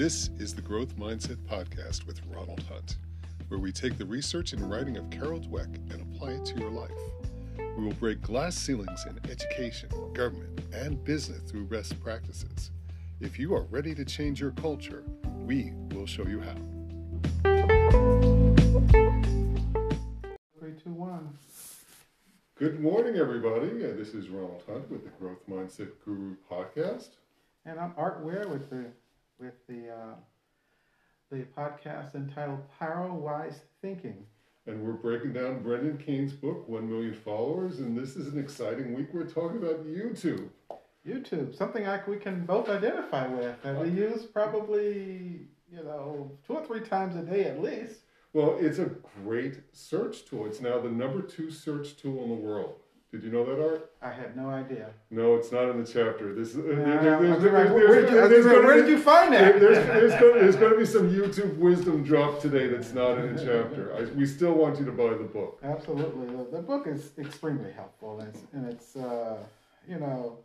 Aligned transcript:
This 0.00 0.30
is 0.38 0.54
the 0.54 0.62
Growth 0.62 0.96
Mindset 0.96 1.36
Podcast 1.46 2.06
with 2.06 2.22
Ronald 2.34 2.64
Hunt, 2.70 2.96
where 3.48 3.60
we 3.60 3.70
take 3.70 3.98
the 3.98 4.06
research 4.06 4.54
and 4.54 4.70
writing 4.70 4.96
of 4.96 5.10
Carol 5.10 5.40
Dweck 5.40 5.76
and 5.92 6.00
apply 6.00 6.30
it 6.30 6.44
to 6.46 6.58
your 6.58 6.70
life. 6.70 6.90
We 7.76 7.84
will 7.84 7.92
break 7.92 8.22
glass 8.22 8.56
ceilings 8.56 9.04
in 9.04 9.20
education, 9.30 9.90
government, 10.14 10.58
and 10.72 11.04
business 11.04 11.42
through 11.42 11.66
best 11.66 12.02
practices. 12.02 12.70
If 13.20 13.38
you 13.38 13.52
are 13.54 13.64
ready 13.64 13.94
to 13.94 14.02
change 14.06 14.40
your 14.40 14.52
culture, 14.52 15.04
we 15.44 15.74
will 15.90 16.06
show 16.06 16.26
you 16.26 16.40
how. 16.40 16.54
Three, 20.58 20.72
two, 20.82 20.94
one. 20.94 21.28
Good 22.54 22.80
morning, 22.80 23.16
everybody. 23.16 23.84
Uh, 23.84 23.94
This 23.98 24.14
is 24.14 24.30
Ronald 24.30 24.62
Hunt 24.66 24.90
with 24.90 25.04
the 25.04 25.10
Growth 25.10 25.46
Mindset 25.46 25.90
Guru 26.02 26.36
podcast. 26.50 27.10
And 27.66 27.78
I'm 27.78 27.92
Art 27.98 28.24
Ware 28.24 28.48
with 28.48 28.70
the 28.70 28.86
with 29.40 29.66
the 29.66 29.90
uh, 29.90 30.14
the 31.30 31.44
podcast 31.56 32.14
entitled 32.14 32.60
Power 32.78 33.12
Wise 33.12 33.60
Thinking. 33.80 34.26
And 34.66 34.84
we're 34.84 34.92
breaking 34.92 35.32
down 35.32 35.62
Brendan 35.62 35.96
Kane's 35.96 36.32
book, 36.32 36.68
1 36.68 36.88
Million 36.88 37.14
Followers. 37.14 37.80
And 37.80 37.96
this 37.96 38.14
is 38.14 38.32
an 38.32 38.38
exciting 38.38 38.94
week. 38.94 39.08
We're 39.12 39.24
talking 39.24 39.56
about 39.56 39.86
YouTube. 39.86 40.50
YouTube, 41.06 41.56
something 41.56 41.84
like 41.84 42.06
we 42.06 42.16
can 42.16 42.44
both 42.44 42.68
identify 42.68 43.26
with, 43.26 43.56
and 43.64 43.78
we 43.78 43.88
use 43.88 44.24
probably 44.24 45.48
you 45.72 45.82
know 45.82 46.30
two 46.46 46.54
or 46.54 46.66
three 46.66 46.80
times 46.80 47.16
a 47.16 47.22
day 47.22 47.44
at 47.44 47.62
least. 47.62 48.00
Well, 48.32 48.58
it's 48.60 48.78
a 48.78 48.90
great 49.24 49.60
search 49.72 50.26
tool. 50.26 50.46
It's 50.46 50.60
now 50.60 50.78
the 50.78 50.90
number 50.90 51.22
two 51.22 51.50
search 51.50 51.96
tool 51.96 52.22
in 52.22 52.28
the 52.28 52.34
world. 52.34 52.74
Did 53.12 53.24
you 53.24 53.30
know 53.32 53.44
that, 53.44 53.60
Art? 53.60 53.90
I 54.00 54.12
had 54.12 54.36
no 54.36 54.48
idea. 54.50 54.90
No, 55.10 55.34
it's 55.34 55.50
not 55.50 55.68
in 55.68 55.82
the 55.82 55.84
chapter. 55.84 56.32
This, 56.32 56.52
there- 56.52 56.74
Uh, 56.74 57.02
there- 57.02 57.16
I 57.16 57.20
was 57.20 57.42
there's- 57.42 57.42
like, 57.42 57.52
there's- 57.52 57.72
where 57.72 58.00
did 58.02 58.10
you- 58.12 58.18
I 58.18 58.22
was 58.22 58.30
there's 58.30 58.46
like, 58.46 58.54
gonna 58.54 58.66
where 58.68 58.76
be- 58.76 58.82
did 58.82 58.90
you 58.90 58.98
find 58.98 59.32
that? 59.34 59.58
There's, 59.60 59.86
there's, 59.86 60.12
there's 60.20 60.56
gonna 60.56 60.76
be 60.76 60.86
some 60.86 61.10
YouTube 61.10 61.56
wisdom 61.58 62.04
drop 62.04 62.38
today 62.40 62.68
that's 62.68 62.94
not 62.94 63.18
in 63.18 63.34
the 63.34 63.44
chapter. 63.44 63.92
I, 63.96 64.02
we 64.16 64.26
still 64.26 64.52
want 64.54 64.78
you 64.78 64.84
to 64.84 64.92
buy 64.92 65.08
the 65.14 65.24
book. 65.24 65.58
Absolutely, 65.64 66.26
the, 66.36 66.44
the 66.58 66.62
book 66.62 66.86
is 66.86 67.10
extremely 67.18 67.72
helpful, 67.72 68.20
and 68.20 68.28
it's, 68.28 68.42
and 68.52 68.66
it's 68.66 68.94
uh, 68.94 69.38
you 69.88 69.98
know, 69.98 70.38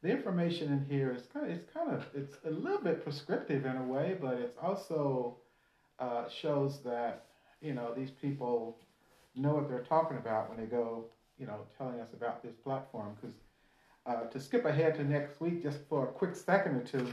the 0.00 0.08
information 0.08 0.72
in 0.72 0.86
here 0.88 1.12
is 1.12 1.26
kind 1.26 1.44
of 1.44 1.52
it's 1.52 1.70
kind 1.74 1.90
of 1.90 2.06
it's 2.14 2.38
a 2.46 2.50
little 2.50 2.80
bit 2.80 3.04
prescriptive 3.04 3.66
in 3.66 3.76
a 3.76 3.82
way, 3.84 4.16
but 4.18 4.38
it's 4.38 4.56
also 4.62 5.36
uh, 6.00 6.26
shows 6.30 6.80
that 6.84 7.26
you 7.60 7.74
know 7.74 7.92
these 7.94 8.10
people 8.10 8.78
know 9.36 9.52
what 9.56 9.68
they're 9.68 9.84
talking 9.84 10.16
about 10.16 10.48
when 10.48 10.58
they 10.58 10.64
go 10.66 11.04
you 11.38 11.46
know 11.46 11.60
telling 11.76 12.00
us 12.00 12.12
about 12.12 12.42
this 12.42 12.54
platform. 12.56 13.16
Because 13.20 13.36
uh, 14.06 14.24
to 14.30 14.40
skip 14.40 14.64
ahead 14.64 14.94
to 14.96 15.04
next 15.04 15.40
week, 15.40 15.62
just 15.62 15.78
for 15.88 16.04
a 16.04 16.06
quick 16.06 16.34
second 16.34 16.76
or 16.76 16.82
two. 16.82 17.12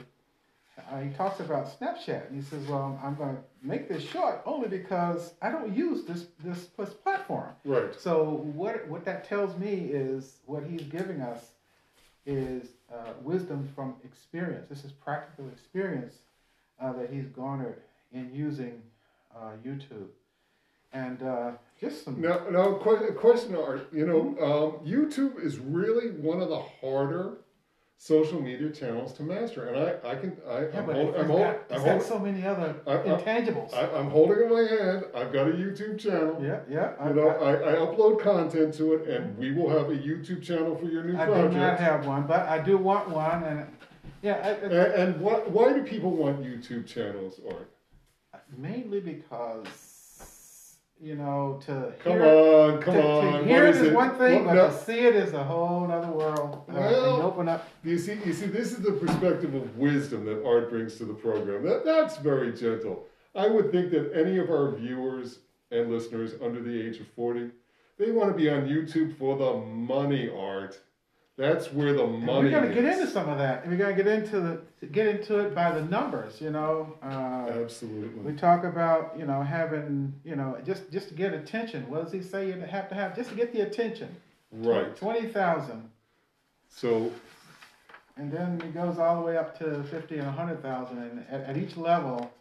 Uh, 0.92 1.00
he 1.00 1.09
talks 1.12 1.40
about 1.40 1.68
Snapchat, 1.80 2.28
and 2.28 2.36
he 2.36 2.42
says, 2.42 2.68
"Well, 2.68 3.00
I'm 3.02 3.16
going 3.16 3.36
to 3.36 3.42
make 3.62 3.88
this 3.88 4.03
short 4.03 4.42
only 4.46 4.68
because 4.68 5.34
I 5.42 5.50
don't 5.50 5.73
use 5.73 6.03
this 6.03 6.28
this, 6.44 6.68
this 6.78 6.90
platform." 6.90 7.52
Right. 7.64 7.96
So 7.98 8.23
what 8.53 8.86
what 8.90 9.06
that 9.06 9.23
tells 9.28 9.58
me 9.58 9.90
is 9.92 10.40
what 10.46 10.64
he's 10.64 10.84
giving 10.84 11.22
us 11.22 11.52
is 12.26 12.70
uh, 12.92 13.14
wisdom 13.22 13.70
from 13.76 13.96
experience. 14.03 14.68
This 14.70 14.84
is 14.84 14.92
practical 14.92 15.48
experience 15.50 16.16
uh, 16.80 16.92
that 16.94 17.09
he's 17.09 17.28
garnered 17.28 17.81
in 18.12 18.34
using 18.34 18.81
uh, 19.36 19.52
YouTube, 19.66 20.08
and 20.96 21.22
uh, 21.22 21.52
just 21.80 22.06
some. 22.06 22.22
Now, 22.22 22.40
now, 22.50 22.74
question, 22.74 23.56
Art. 23.56 23.88
You 23.92 24.06
know, 24.06 24.22
um, 24.42 24.88
YouTube 24.88 25.44
is 25.44 25.60
really 25.60 26.10
one 26.12 26.42
of 26.42 26.50
the 26.50 26.60
harder 26.82 27.38
social 27.98 28.42
media 28.42 28.70
channels 28.70 29.14
to 29.14 29.24
master, 29.24 29.68
and 29.70 29.78
I, 29.78 30.12
I 30.12 30.16
can, 30.16 30.38
I, 30.48 30.60
yeah, 30.68 30.80
I'm, 30.80 30.86
hold, 30.86 31.16
I'm, 31.16 31.28
got, 31.28 31.38
hold, 31.38 31.56
I'm, 31.72 31.86
got 31.86 32.02
so 32.04 32.20
many 32.20 32.46
other 32.46 32.76
I- 32.86 32.92
I- 32.94 32.98
intangibles. 33.22 33.74
I, 33.74 33.90
I'm 33.98 34.10
holding 34.10 34.40
in 34.44 34.50
my 34.50 34.64
hand. 34.68 35.06
I've 35.16 35.31
got 35.31 35.47
a 35.47 35.52
YouTube 35.52 35.97
channel. 36.00 36.38
yeah, 36.44 36.59
yeah. 36.69 36.94
I, 37.00 37.09
You 37.09 37.16
know, 37.16 37.30
I, 37.30 37.53
I, 37.53 37.72
I 37.72 37.75
upload 37.75 38.19
content 38.22 38.74
to 38.75 38.94
it, 38.96 39.08
and 39.09 39.38
we 39.38 39.52
will 39.53 39.69
have 39.69 39.90
a 39.90 39.96
YouTube 39.98 40.44
channel 40.44 40.75
for 40.78 40.86
your 40.86 41.03
new 41.03 41.18
I 41.18 41.25
do 41.25 41.50
not 41.58 41.80
have 41.80 42.06
one, 42.06 42.24
but 42.28 42.42
I 42.48 42.59
do 42.59 42.78
want 42.78 43.09
one, 43.09 43.44
and 43.44 43.66
yeah, 44.22 44.34
I, 44.44 44.50
I- 44.50 44.53
and 44.53 44.74
and 45.16 45.22
what, 45.22 45.50
why 45.52 45.72
do 45.74 45.81
people 45.84 46.12
want 46.12 46.42
YouTube 46.44 46.86
channels, 46.88 47.40
Art? 47.50 47.69
mainly 48.58 49.00
because 49.00 49.66
you 51.01 51.16
know 51.16 51.59
to 51.66 51.94
Come 52.03 52.13
hear, 52.13 52.25
on, 52.25 52.81
come 52.81 52.94
to, 52.94 53.03
on. 53.03 53.39
to 53.39 53.45
hear 53.47 53.66
it 53.67 53.75
is 53.75 53.94
one 53.94 54.16
thing, 54.17 54.45
What- 54.45 54.56
but 54.56 54.61
no, 54.63 54.67
to 54.69 54.73
see 54.83 55.00
it 55.00 55.16
is 55.16 55.33
a 55.33 55.44
whole 55.44 55.89
other 55.91 56.07
world. 56.11 56.63
Uh, 56.69 56.73
Well- 56.73 57.17
you 57.17 57.23
open 57.23 57.50
up. 57.50 57.67
you 57.83 57.97
see, 57.97 58.17
you 58.25 58.33
see, 58.33 58.47
this 58.47 58.72
is 58.72 58.79
the 58.79 58.94
perspective 58.94 59.53
of 59.53 59.78
wisdom 59.78 60.25
that 60.25 60.45
Art 60.45 60.69
brings 60.69 60.95
to 60.97 61.06
the 61.06 61.13
program. 61.13 61.63
That, 61.63 61.83
that's 61.85 62.17
very 62.17 62.53
gentle. 62.53 63.06
I 63.35 63.47
would 63.50 63.72
think 63.72 63.91
that 63.91 64.11
any 64.13 64.38
of 64.38 64.50
our 64.50 64.72
viewers 64.72 65.39
and 65.72 65.91
listeners 65.91 66.33
under 66.41 66.61
the 66.61 66.81
age 66.81 67.00
of 67.01 67.07
40, 67.07 67.51
they 67.97 68.12
want 68.12 68.31
to 68.31 68.38
be 68.38 68.50
on 68.50 68.67
YouTube 68.67 69.17
for 69.17 69.38
the 69.38 69.53
money, 69.66 70.29
Art. 70.29 70.79
That's 71.38 71.72
where 71.73 71.91
the 71.91 72.07
money 72.07 72.46
we're 72.50 72.62
going 72.62 72.69
to 72.69 72.73
get 72.73 72.85
into 72.85 73.07
some 73.07 73.28
of 73.28 73.38
that. 73.40 73.63
and 73.63 73.72
We're 73.72 73.78
going 73.78 73.96
to 73.96 74.03
get 74.03 74.12
into 74.12 74.40
the 74.79 74.88
get 74.88 75.07
into 75.07 75.40
it 75.40 75.53
by 75.53 75.72
the 75.72 75.81
numbers. 75.84 76.40
You 76.40 76.51
know, 76.51 76.96
uh, 77.03 77.51
Absolutely. 77.62 78.22
we 78.22 78.38
talk 78.38 78.63
about 78.63 79.16
you 79.19 79.25
know 79.25 79.41
having 79.41 80.13
you 80.24 80.38
know 80.38 80.57
just 80.66 80.90
just 80.91 81.09
to 81.09 81.13
get 81.13 81.34
attention. 81.34 81.90
What 81.90 82.03
does 82.03 82.13
he 82.13 82.22
say 82.22 82.47
you 82.47 82.53
have 82.62 82.88
to 82.90 82.95
have 82.95 83.16
just 83.16 83.29
to 83.31 83.35
get 83.35 83.51
the 83.51 83.62
attention? 83.62 84.16
Right. 84.51 84.95
Twenty 84.95 85.28
thousand, 85.28 85.90
So 86.69 87.12
and 88.16 88.31
then 88.31 88.62
it 88.62 88.74
goes 88.74 88.97
all 88.97 89.19
the 89.19 89.25
way 89.25 89.35
up 89.35 89.57
to 89.59 89.84
fifty 89.84 90.18
and 90.18 90.28
hundred 90.29 90.62
thousand, 90.62 91.00
and 91.00 91.25
at, 91.29 91.50
at 91.50 91.57
each 91.57 91.75
level, 91.75 92.31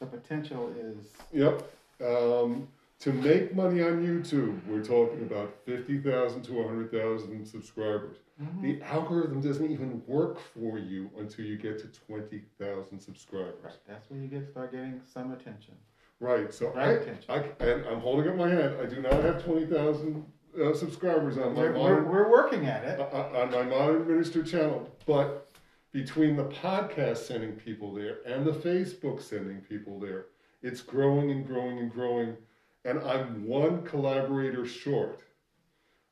the 0.00 0.06
potential 0.06 0.74
is 0.76 1.06
Yep. 1.32 1.70
Um, 2.04 2.66
to 3.00 3.12
make 3.12 3.54
money 3.54 3.82
on 3.82 4.02
YouTube, 4.04 4.58
we're 4.66 4.82
talking 4.82 5.22
about 5.22 5.54
50,000 5.66 6.42
to 6.42 6.52
100,000 6.54 7.46
subscribers. 7.46 8.16
The 8.60 8.82
algorithm 8.82 9.40
doesn't 9.40 9.70
even 9.70 10.02
work 10.06 10.38
for 10.40 10.78
you 10.78 11.08
until 11.18 11.44
you 11.44 11.56
get 11.56 11.78
to 11.80 11.86
20,000 12.06 12.98
subscribers. 13.00 13.54
Right. 13.62 13.74
That's 13.86 14.10
when 14.10 14.22
you 14.22 14.28
get 14.28 14.48
start 14.50 14.72
getting 14.72 15.00
some 15.12 15.32
attention. 15.32 15.74
Right. 16.18 16.52
So 16.52 16.70
Right 16.72 16.88
I, 16.88 16.92
attention. 16.92 17.24
I, 17.28 17.64
and 17.64 17.86
I'm 17.86 18.00
holding 18.00 18.28
up 18.28 18.36
my 18.36 18.48
hand. 18.48 18.76
I 18.82 18.86
do 18.86 19.00
not 19.00 19.12
have 19.22 19.44
20,000 19.44 20.24
uh, 20.60 20.74
subscribers 20.74 21.38
on 21.38 21.54
my 21.54 21.62
We're, 21.62 21.72
we're, 21.72 21.78
modern, 21.78 22.08
we're 22.08 22.30
working 22.30 22.66
at 22.66 22.84
uh, 22.84 23.04
it. 23.04 23.12
uh, 23.12 23.40
on 23.42 23.50
my 23.52 23.62
modern 23.62 24.06
minister 24.08 24.42
channel, 24.42 24.90
but 25.06 25.48
between 25.92 26.34
the 26.36 26.44
podcast 26.44 27.18
sending 27.18 27.52
people 27.52 27.92
there 27.94 28.18
and 28.26 28.44
the 28.44 28.52
Facebook 28.52 29.22
sending 29.22 29.60
people 29.60 30.00
there, 30.00 30.26
it's 30.62 30.80
growing 30.80 31.30
and 31.30 31.46
growing 31.46 31.78
and 31.78 31.92
growing, 31.92 32.36
and 32.84 32.98
I'm 33.00 33.46
one 33.46 33.82
collaborator 33.84 34.66
short 34.66 35.20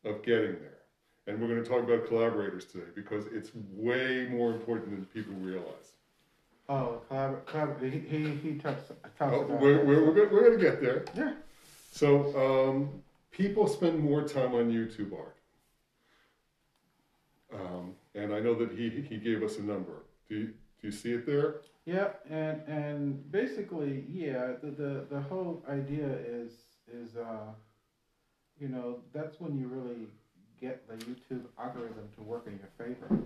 of 0.05 0.23
getting 0.23 0.57
there. 0.61 0.72
And 1.27 1.41
we're 1.41 1.49
going 1.49 1.63
to 1.63 1.69
talk 1.69 1.85
about 1.85 2.07
collaborators 2.09 2.65
today 2.65 2.87
because 2.95 3.27
it's 3.27 3.51
way 3.73 4.27
more 4.31 4.53
important 4.53 4.91
than 4.91 5.05
people 5.07 5.35
realize. 5.35 5.93
Oh, 6.69 7.01
collabor- 7.11 7.45
collabor- 7.45 7.93
he, 7.93 7.99
he, 8.01 8.31
he 8.37 8.55
talks, 8.59 8.89
talks 9.19 9.35
Oh, 9.37 9.41
about 9.43 9.61
we're, 9.61 9.75
that. 9.77 9.87
we're, 9.87 10.05
we're, 10.07 10.15
going, 10.15 10.31
we're 10.33 10.45
going 10.45 10.59
to 10.59 10.65
get 10.65 10.81
there. 10.83 11.05
Yeah. 11.17 11.35
So 11.93 12.71
um, 12.71 13.03
people 13.31 13.69
spend 13.69 14.01
more 14.01 14.27
time 14.27 14.55
on 14.55 14.73
YouTube 14.73 15.13
art. 15.17 15.37
Um, 17.55 17.95
and 18.15 18.35
I 18.35 18.41
know 18.41 18.55
that 18.55 18.73
he, 18.73 18.89
he 18.89 19.19
gave 19.19 19.43
us 19.43 19.59
a 19.59 19.63
number. 19.63 20.05
Do 20.29 20.35
you, 20.37 20.47
do 20.47 20.55
you 20.89 20.91
see 20.91 21.13
it 21.13 21.27
there? 21.27 21.57
Yeah, 21.85 22.11
and 22.31 22.63
and 22.69 23.33
basically, 23.33 24.05
yeah, 24.09 24.53
the, 24.63 24.71
the, 24.71 25.07
the 25.11 25.21
whole 25.21 25.65
idea 25.69 26.07
is 26.25 26.53
is 26.93 27.17
uh, 27.17 27.51
you 28.59 28.69
know, 28.69 29.01
that's 29.13 29.41
when 29.41 29.59
you 29.59 29.67
really 29.67 30.07
get 30.63 30.89
the 30.89 30.95
YouTube 31.05 31.43
algorithm 31.59 32.09
to 32.15 32.23
work 32.23 32.47
in 32.47 32.53
your 32.59 32.71
favor. 32.79 33.19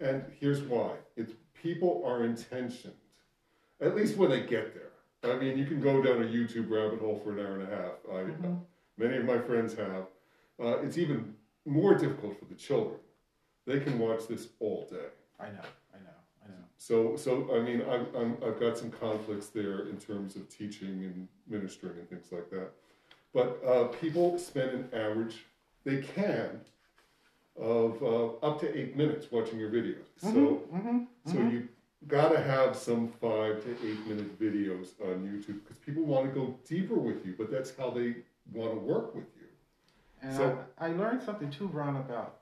And 0.00 0.24
here's 0.40 0.60
why. 0.62 0.94
It's 1.16 1.32
people 1.62 2.02
are 2.04 2.24
intentioned, 2.24 2.94
at 3.80 3.94
least 3.94 4.16
when 4.16 4.30
they 4.30 4.40
get 4.40 4.74
there. 4.74 4.90
I 5.32 5.38
mean, 5.38 5.56
you 5.56 5.66
can 5.66 5.80
go 5.80 6.02
down 6.02 6.22
a 6.22 6.26
YouTube 6.26 6.68
rabbit 6.70 6.98
hole 7.00 7.20
for 7.22 7.32
an 7.32 7.38
hour 7.38 7.60
and 7.60 7.62
a 7.72 7.76
half. 7.76 7.92
I, 8.10 8.14
Mhm. 8.32 8.60
Many 8.96 9.16
of 9.16 9.24
my 9.24 9.38
friends 9.38 9.74
have. 9.74 10.06
Uh, 10.58 10.78
it's 10.82 10.98
even 10.98 11.34
more 11.64 11.94
difficult 11.94 12.38
for 12.38 12.44
the 12.46 12.54
children. 12.54 12.98
They 13.66 13.80
can 13.80 13.98
watch 13.98 14.26
this 14.26 14.48
all 14.58 14.86
day. 14.90 15.08
I 15.38 15.46
know, 15.50 15.62
I 15.94 15.98
know, 15.98 16.18
I 16.44 16.48
know. 16.48 16.64
So, 16.76 17.16
so 17.16 17.54
I 17.56 17.60
mean, 17.60 17.80
I've, 17.82 18.14
I'm, 18.14 18.36
I've 18.44 18.58
got 18.60 18.76
some 18.76 18.90
conflicts 18.90 19.46
there 19.48 19.88
in 19.88 19.96
terms 19.98 20.36
of 20.36 20.48
teaching 20.50 21.04
and 21.04 21.28
ministering 21.46 21.98
and 21.98 22.08
things 22.10 22.30
like 22.32 22.50
that. 22.50 22.72
But 23.32 23.62
uh, 23.64 23.84
people 24.02 24.38
spend 24.38 24.70
an 24.72 24.88
average, 24.92 25.44
they 25.84 26.02
can, 26.02 26.60
of 27.60 28.02
uh, 28.02 28.26
up 28.46 28.60
to 28.60 28.78
eight 28.78 28.96
minutes 28.96 29.30
watching 29.30 29.58
your 29.58 29.70
videos. 29.70 30.04
So, 30.18 30.28
Mm-hmm, 30.74 30.98
so 31.26 31.38
you 31.38 31.68
got 32.08 32.30
to 32.30 32.40
have 32.42 32.74
some 32.74 33.08
five 33.20 33.62
to 33.64 33.70
eight 33.86 34.06
minute 34.06 34.38
videos 34.40 34.88
on 35.02 35.26
YouTube 35.28 35.60
because 35.62 35.76
people 35.84 36.04
want 36.04 36.26
to 36.26 36.32
go 36.40 36.56
deeper 36.66 36.94
with 36.94 37.24
you, 37.26 37.34
but 37.36 37.50
that's 37.50 37.72
how 37.76 37.90
they 37.90 38.16
want 38.52 38.72
to 38.72 38.78
work 38.80 39.14
with 39.14 39.24
you. 39.38 39.46
And 40.22 40.36
So- 40.36 40.58
I, 40.78 40.86
I 40.88 40.92
learned 40.92 41.22
something 41.22 41.50
too, 41.50 41.66
Ron, 41.68 41.96
about 41.96 42.38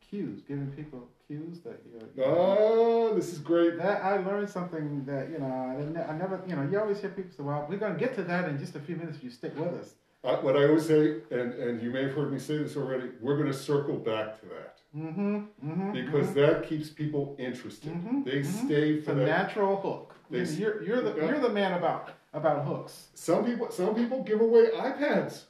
cues, 0.00 0.40
giving 0.48 0.70
people 0.72 1.06
cues 1.26 1.60
that 1.60 1.80
you're. 2.16 2.26
Oh, 2.26 3.14
this 3.14 3.32
is 3.32 3.38
great. 3.38 3.76
That 3.78 4.02
I 4.04 4.18
learned 4.18 4.48
something 4.50 5.04
that 5.06 5.30
you 5.30 5.38
know 5.38 5.46
I, 5.46 5.82
ne- 5.92 6.04
I 6.04 6.16
never 6.16 6.42
you 6.46 6.56
know 6.56 6.68
you 6.70 6.78
always 6.80 7.00
hear 7.00 7.10
people 7.10 7.30
say, 7.36 7.42
"Well, 7.42 7.66
we're 7.68 7.78
going 7.78 7.94
to 7.94 7.98
get 8.00 8.14
to 8.16 8.22
that 8.24 8.48
in 8.48 8.58
just 8.58 8.74
a 8.76 8.80
few 8.80 8.96
minutes 8.96 9.16
if 9.18 9.24
you 9.24 9.30
stick 9.30 9.56
with 9.58 9.68
us." 9.74 9.94
Uh, 10.24 10.36
what 10.36 10.56
I 10.56 10.68
always 10.68 10.86
say, 10.86 11.16
and, 11.32 11.52
and 11.54 11.82
you 11.82 11.90
may 11.90 12.02
have 12.04 12.12
heard 12.14 12.32
me 12.32 12.38
say 12.38 12.58
this 12.58 12.76
already, 12.76 13.08
we're 13.20 13.36
going 13.36 13.48
to 13.50 13.52
circle 13.58 13.96
back 13.96 14.38
to 14.40 14.46
that 14.46 14.78
Mm-hmm. 14.96 15.36
mm-hmm 15.64 15.92
because 15.92 16.34
that 16.34 16.68
keeps 16.68 16.90
people 16.90 17.34
interested. 17.38 17.90
Mhm, 17.92 18.24
They 18.26 18.40
mhm. 18.40 18.66
stay 18.66 19.00
for 19.00 19.12
a 19.12 19.14
that. 19.14 19.24
natural 19.26 19.80
hook. 19.80 20.14
They 20.30 20.44
You're, 20.44 20.82
you're 20.82 21.00
the 21.00 21.14
you're 21.16 21.40
the 21.40 21.48
man 21.48 21.72
about 21.72 22.10
about 22.34 22.64
hooks. 22.66 23.08
Some 23.14 23.44
people, 23.46 23.70
some 23.70 23.94
people 23.94 24.22
give 24.22 24.40
away 24.42 24.68
iPads. 24.74 25.44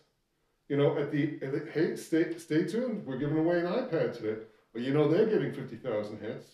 You 0.69 0.76
know, 0.76 0.96
at 0.96 1.10
the, 1.10 1.38
at 1.42 1.50
the 1.52 1.70
hey, 1.72 1.96
stay 1.96 2.38
stay 2.38 2.64
tuned. 2.64 3.04
We're 3.04 3.18
giving 3.18 3.36
away 3.38 3.58
an 3.60 3.66
iPad 3.66 4.16
today. 4.16 4.40
But 4.72 4.82
you 4.82 4.94
know, 4.94 5.08
they're 5.08 5.26
getting 5.26 5.52
fifty 5.52 5.76
thousand 5.76 6.20
hits. 6.20 6.46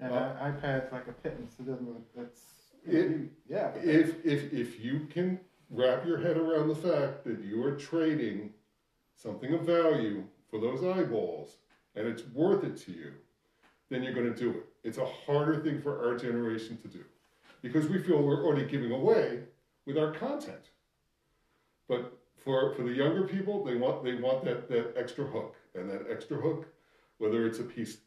And 0.00 0.12
Uh, 0.14 0.34
iPad's 0.40 0.90
like 0.92 1.08
a 1.08 1.12
pittance. 1.12 1.54
It 1.60 1.66
doesn't. 1.66 2.16
That's 2.16 2.40
It- 2.86 3.30
yeah. 3.48 3.68
If 3.76 4.24
if 4.24 4.52
if 4.54 4.80
you 4.82 5.06
can 5.10 5.38
wrap 5.72 6.06
your 6.06 6.18
head 6.18 6.36
around 6.36 6.68
the 6.68 6.74
fact 6.74 7.24
that 7.24 7.40
you 7.42 7.64
are 7.64 7.74
trading 7.74 8.50
something 9.16 9.54
of 9.54 9.62
value 9.62 10.24
for 10.50 10.60
those 10.60 10.84
eyeballs 10.84 11.56
and 11.96 12.06
it's 12.06 12.22
worth 12.28 12.62
it 12.62 12.76
to 12.76 12.92
you, 12.92 13.12
then 13.88 14.02
you're 14.02 14.14
going 14.14 14.32
to 14.32 14.38
do 14.38 14.50
it. 14.50 14.66
It's 14.84 14.98
a 14.98 15.06
harder 15.06 15.60
thing 15.60 15.80
for 15.80 16.06
our 16.06 16.16
generation 16.16 16.78
to 16.82 16.88
do 16.88 17.04
because 17.62 17.88
we 17.88 17.98
feel 17.98 18.22
we're 18.22 18.44
already 18.44 18.66
giving 18.66 18.92
away 18.92 19.40
with 19.86 19.96
our 19.96 20.12
content. 20.12 20.70
But 21.88 22.18
for 22.36 22.74
for 22.74 22.82
the 22.82 22.92
younger 22.92 23.24
people, 23.24 23.64
they 23.64 23.76
want 23.76 24.04
they 24.04 24.14
want 24.14 24.44
that 24.44 24.68
that 24.68 24.94
extra 24.96 25.24
hook 25.24 25.56
and 25.74 25.88
that 25.90 26.06
extra 26.10 26.36
hook, 26.36 26.66
whether 27.18 27.46
it's 27.46 27.60
a 27.60 27.64
piece, 27.64 27.98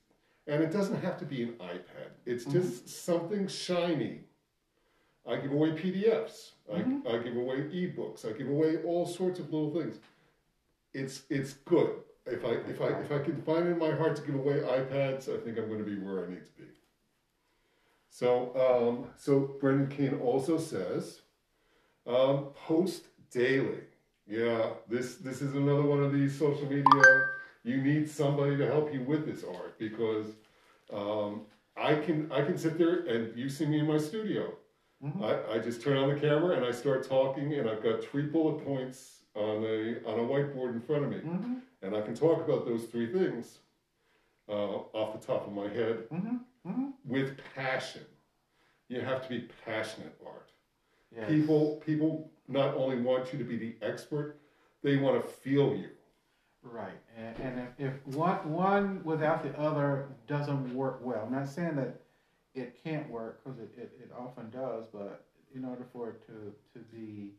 and 0.47 0.63
it 0.63 0.71
doesn't 0.71 1.01
have 1.01 1.17
to 1.19 1.25
be 1.25 1.43
an 1.43 1.53
iPad. 1.59 2.11
It's 2.25 2.43
mm-hmm. 2.43 2.59
just 2.59 2.89
something 3.05 3.47
shiny. 3.47 4.21
I 5.27 5.37
give 5.37 5.51
away 5.51 5.71
PDFs. 5.71 6.51
Mhm. 6.71 7.05
I, 7.07 7.15
I 7.15 7.23
give 7.23 7.35
away 7.35 7.57
ebooks. 7.63 8.25
I 8.25 8.37
give 8.37 8.49
away 8.49 8.77
all 8.83 9.05
sorts 9.05 9.39
of 9.39 9.51
little 9.51 9.73
things. 9.73 9.99
It's 10.93 11.23
it's 11.29 11.53
good. 11.53 11.91
If 12.25 12.43
I 12.45 12.51
if 12.69 12.81
I 12.81 12.87
if 13.01 13.11
I 13.11 13.19
can 13.19 13.41
find 13.41 13.67
it 13.67 13.71
in 13.71 13.77
my 13.79 13.91
heart 13.91 14.15
to 14.17 14.21
give 14.21 14.35
away 14.35 14.55
iPads, 14.59 15.29
I 15.33 15.43
think 15.43 15.57
I'm 15.57 15.67
going 15.67 15.83
to 15.83 15.85
be 15.85 15.97
where 15.97 16.25
I 16.25 16.29
need 16.29 16.45
to 16.45 16.51
be. 16.53 16.67
So 18.09 18.51
um, 18.55 19.09
so 19.17 19.39
Brendan 19.59 19.87
Kane 19.89 20.19
also 20.19 20.57
says, 20.57 21.21
um, 22.07 22.47
post 22.55 23.03
daily. 23.31 23.81
Yeah, 24.27 24.69
this 24.87 25.15
this 25.17 25.41
is 25.41 25.53
another 25.53 25.83
one 25.83 26.01
of 26.03 26.13
these 26.13 26.37
social 26.37 26.65
media. 26.67 27.27
You 27.63 27.81
need 27.81 28.09
somebody 28.09 28.57
to 28.57 28.65
help 28.65 28.93
you 28.93 29.01
with 29.01 29.25
this 29.25 29.43
art 29.43 29.77
because 29.77 30.27
um, 30.93 31.41
I 31.75 31.95
can 31.95 32.31
I 32.31 32.43
can 32.43 32.57
sit 32.57 32.77
there 32.77 33.05
and 33.05 33.37
you 33.37 33.49
see 33.49 33.65
me 33.65 33.79
in 33.79 33.87
my 33.87 33.97
studio. 33.97 34.53
Mhm. 35.05 35.21
I, 35.23 35.55
I 35.55 35.59
just 35.59 35.81
turn 35.81 35.97
on 35.97 36.09
the 36.13 36.19
camera 36.19 36.55
and 36.55 36.65
I 36.65 36.71
start 36.71 37.07
talking 37.07 37.53
and 37.53 37.69
I've 37.69 37.83
got 37.83 38.03
three 38.03 38.23
bullet 38.23 38.65
points 38.65 39.23
on 39.35 39.63
a 39.63 39.97
on 40.05 40.19
a 40.19 40.23
whiteboard 40.23 40.73
in 40.73 40.81
front 40.81 41.03
of 41.05 41.11
me 41.11 41.17
Mhm. 41.17 41.61
and 41.81 41.95
I 41.95 42.01
can 42.01 42.15
talk 42.15 42.43
about 42.45 42.65
those 42.65 42.85
three 42.85 43.11
things 43.11 43.59
uh, 44.49 44.53
off 44.53 45.19
the 45.19 45.25
top 45.25 45.47
of 45.47 45.53
my 45.53 45.67
head 45.67 46.07
Mhm. 46.09 46.39
Mhm. 46.65 46.93
with 47.05 47.37
passion. 47.55 48.05
You 48.87 49.01
have 49.01 49.23
to 49.23 49.29
be 49.29 49.49
passionate, 49.65 50.15
Art. 50.25 50.51
Yes. 51.11 51.29
People 51.29 51.81
people 51.85 52.31
not 52.47 52.75
only 52.75 53.01
want 53.01 53.31
you 53.33 53.39
to 53.39 53.45
be 53.45 53.57
the 53.57 53.75
expert, 53.81 54.37
they 54.83 54.97
want 54.97 55.21
to 55.21 55.27
feel 55.27 55.75
you. 55.75 55.89
Right, 56.61 56.99
and, 57.15 57.39
and 57.39 57.59
if, 57.77 57.93
if 57.93 58.07
one 58.15 58.51
one 58.51 59.03
without 59.03 59.43
the 59.43 59.57
other 59.59 60.07
doesn't 60.27 60.73
work 60.73 60.99
well, 61.03 61.23
I'm 61.25 61.31
not 61.31 61.47
saying 61.47 61.75
that 61.75 62.01
it 62.55 62.81
can't 62.83 63.09
work 63.09 63.43
because 63.43 63.59
it, 63.59 63.69
it, 63.77 63.91
it 64.03 64.11
often 64.17 64.49
does, 64.49 64.85
but 64.91 65.25
in 65.53 65.65
order 65.65 65.85
for 65.91 66.09
it 66.09 66.25
to 66.27 66.53
to 66.73 66.85
be 66.93 67.33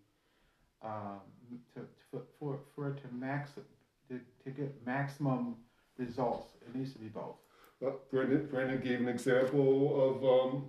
um, 0.83 1.21
to 1.75 1.81
for, 2.11 2.23
for 2.39 2.61
for 2.75 2.91
it 2.91 3.03
to 3.03 3.15
max 3.15 3.51
to, 4.09 4.21
to 4.45 4.51
get 4.51 4.87
maximum 4.87 5.57
results, 5.97 6.53
it 6.67 6.77
needs 6.77 6.93
to 6.93 6.99
be 6.99 7.09
both. 7.09 7.37
Uh, 7.85 7.91
Brendan, 8.11 8.47
Brendan 8.47 8.81
gave 8.81 9.01
an 9.01 9.09
example 9.09 10.09
of 10.09 10.55
um, 10.55 10.65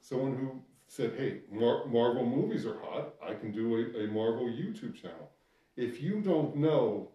someone 0.00 0.36
who 0.36 0.60
said, 0.88 1.14
"Hey, 1.16 1.40
Mar- 1.50 1.86
Marvel 1.86 2.24
movies 2.26 2.66
are 2.66 2.78
hot. 2.78 3.14
I 3.26 3.34
can 3.34 3.50
do 3.52 3.76
a, 3.76 4.04
a 4.04 4.06
Marvel 4.08 4.46
YouTube 4.46 4.94
channel." 4.94 5.30
If 5.76 6.00
you 6.00 6.20
don't 6.20 6.56
know 6.56 7.10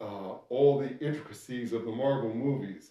uh, 0.00 0.34
all 0.48 0.78
the 0.78 0.98
intricacies 0.98 1.72
of 1.72 1.84
the 1.84 1.90
Marvel 1.90 2.34
movies, 2.34 2.90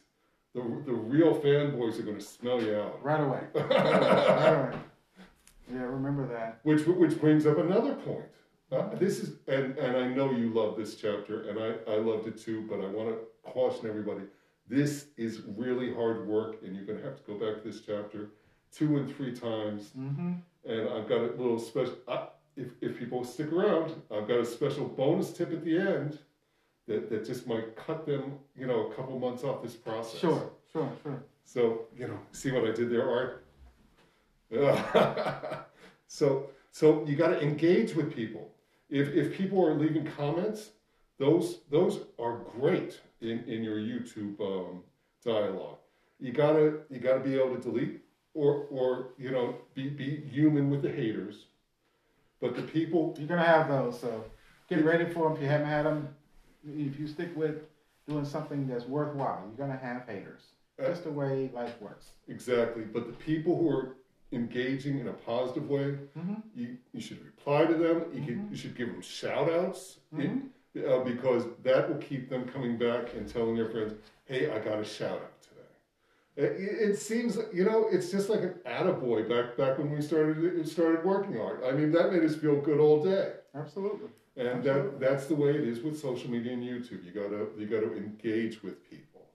the 0.57 0.83
the 0.85 0.93
real 0.93 1.35
fanboys 1.35 1.99
are 1.99 2.03
going 2.03 2.17
to 2.17 2.23
smell 2.23 2.61
you 2.61 2.75
out. 2.75 3.03
Right 3.03 3.21
away. 3.21 3.41
right 3.53 3.69
away. 4.71 4.79
Yeah, 5.71 5.81
remember 5.81 6.27
that. 6.27 6.59
Which 6.63 6.85
which 6.87 7.19
brings 7.19 7.45
up 7.45 7.57
another 7.57 7.95
point. 7.95 8.25
Uh, 8.71 8.95
this 8.95 9.19
is 9.19 9.35
and 9.47 9.77
and 9.77 9.95
I 9.95 10.07
know 10.07 10.31
you 10.31 10.49
love 10.49 10.77
this 10.77 10.95
chapter, 10.95 11.49
and 11.49 11.59
I 11.59 11.91
I 11.93 11.97
loved 11.97 12.27
it 12.27 12.37
too. 12.37 12.65
But 12.69 12.81
I 12.81 12.87
want 12.87 13.09
to 13.09 13.51
caution 13.51 13.87
everybody: 13.87 14.23
this 14.67 15.07
is 15.15 15.43
really 15.55 15.93
hard 15.93 16.27
work, 16.27 16.57
and 16.63 16.75
you're 16.75 16.85
going 16.85 16.97
to 16.97 17.05
have 17.05 17.17
to 17.17 17.23
go 17.23 17.33
back 17.37 17.61
to 17.61 17.69
this 17.69 17.81
chapter 17.81 18.31
two 18.71 18.97
and 18.97 19.15
three 19.15 19.33
times. 19.33 19.91
Mm-hmm. 19.97 20.33
And 20.65 20.89
I've 20.89 21.07
got 21.07 21.21
a 21.21 21.31
little 21.37 21.59
special. 21.59 21.95
Uh, 22.07 22.25
if 22.55 22.69
if 22.81 22.97
people 22.97 23.23
stick 23.23 23.51
around, 23.51 23.93
I've 24.11 24.27
got 24.27 24.39
a 24.39 24.45
special 24.45 24.85
bonus 24.85 25.31
tip 25.31 25.53
at 25.53 25.63
the 25.63 25.77
end 25.77 26.19
that 26.87 27.09
that 27.09 27.25
just 27.25 27.47
might 27.47 27.75
cut 27.75 28.05
them, 28.05 28.33
you 28.57 28.67
know, 28.67 28.87
a 28.87 28.95
couple 28.95 29.17
months 29.19 29.43
off 29.43 29.61
this 29.61 29.75
process. 29.75 30.19
Sure, 30.19 30.51
sure, 30.71 30.91
sure. 31.03 31.23
So, 31.43 31.85
you 31.97 32.07
know, 32.07 32.19
see 32.31 32.51
what 32.51 32.65
I 32.65 32.71
did 32.71 32.89
there, 32.89 33.09
Art? 33.09 33.45
So, 36.07 36.49
so 36.71 37.05
you 37.05 37.15
got 37.17 37.27
to 37.29 37.41
engage 37.41 37.93
with 37.93 38.13
people. 38.13 38.49
If, 38.89 39.09
if 39.09 39.33
people 39.33 39.65
are 39.65 39.73
leaving 39.73 40.05
comments, 40.05 40.69
those 41.19 41.59
those 41.69 42.01
are 42.19 42.37
great 42.57 42.99
in, 43.21 43.43
in 43.45 43.63
your 43.63 43.77
YouTube 43.77 44.39
um, 44.39 44.83
dialogue. 45.25 45.77
You 46.19 46.31
gotta 46.31 46.79
you 46.89 46.99
gotta 46.99 47.19
be 47.19 47.35
able 47.35 47.55
to 47.55 47.61
delete 47.61 48.01
or 48.33 48.67
or 48.69 49.09
you 49.17 49.31
know 49.31 49.55
be 49.73 49.89
be 49.89 50.21
human 50.31 50.69
with 50.69 50.81
the 50.81 50.91
haters, 50.91 51.45
but 52.39 52.55
the 52.55 52.61
people 52.61 53.15
You're 53.17 53.27
gonna 53.27 53.43
have 53.43 53.67
those, 53.67 53.99
so 53.99 54.23
get 54.69 54.85
ready 54.85 55.05
for 55.05 55.27
them. 55.27 55.35
If 55.35 55.41
you 55.41 55.47
haven't 55.47 55.67
had 55.67 55.85
them, 55.85 56.07
if 56.67 56.99
you 56.99 57.07
stick 57.07 57.35
with 57.35 57.55
doing 58.07 58.25
something 58.25 58.67
that's 58.67 58.85
worthwhile, 58.85 59.41
you're 59.45 59.67
gonna 59.67 59.79
have 59.79 60.05
haters. 60.07 60.41
That's 60.77 60.99
the 60.99 61.11
way 61.11 61.49
life 61.53 61.81
works. 61.81 62.07
exactly. 62.27 62.83
But 62.83 63.07
the 63.07 63.13
people 63.13 63.57
who 63.57 63.69
are 63.69 63.95
engaging 64.31 64.99
in 64.99 65.07
a 65.07 65.13
positive 65.13 65.69
way, 65.69 65.97
Mm-hmm. 66.17 66.35
you, 66.55 66.77
you 66.93 67.01
should 67.01 67.23
reply 67.23 67.65
to 67.65 67.73
them. 67.73 68.05
You, 68.13 68.21
can, 68.23 68.47
you 68.51 68.57
should 68.57 68.75
give 68.75 68.89
them 68.89 69.01
shout 69.01 69.49
outs 69.51 69.97
Mhm. 70.13 70.49
uh, 70.87 70.99
because 71.03 71.45
that 71.63 71.89
will 71.89 71.97
keep 72.01 72.29
them 72.29 72.47
coming 72.47 72.77
back 72.77 73.13
and 73.15 73.27
telling 73.27 73.55
their 73.55 73.69
friends, 73.69 73.93
hey, 74.25 74.51
I 74.51 74.59
got 74.59 74.79
a 74.79 74.85
shout 74.85 75.19
out 75.21 75.41
today. 75.41 75.61
It, 76.35 76.89
it 76.91 76.97
seems, 76.99 77.37
you 77.51 77.63
know, 77.65 77.87
it's 77.91 78.11
just 78.11 78.29
like 78.29 78.41
an 78.41 78.55
attaboy 78.65 79.27
back, 79.27 79.57
back 79.57 79.79
when 79.79 79.89
we 79.89 80.01
started 80.01 80.67
started 80.67 81.03
working 81.03 81.39
on 81.39 81.57
it. 81.57 81.65
I 81.67 81.71
mean, 81.71 81.91
that 81.93 82.11
made 82.13 82.23
us 82.23 82.35
feel 82.35 82.61
good 82.61 82.79
all 82.79 83.03
day. 83.03 83.31
Absolutely. 83.55 84.09
And 84.37 84.63
that, 84.63 84.99
that's 84.99 85.25
the 85.25 85.35
way 85.35 85.49
it 85.49 85.67
is 85.67 85.81
with 85.81 85.99
social 85.99 86.29
media 86.29 86.53
and 86.53 86.63
YouTube. 86.63 87.03
You 87.03 87.11
gotta 87.11 87.47
you 87.57 87.65
gotta 87.65 87.95
engage 87.97 88.61
with 88.61 88.87
people. 88.89 89.25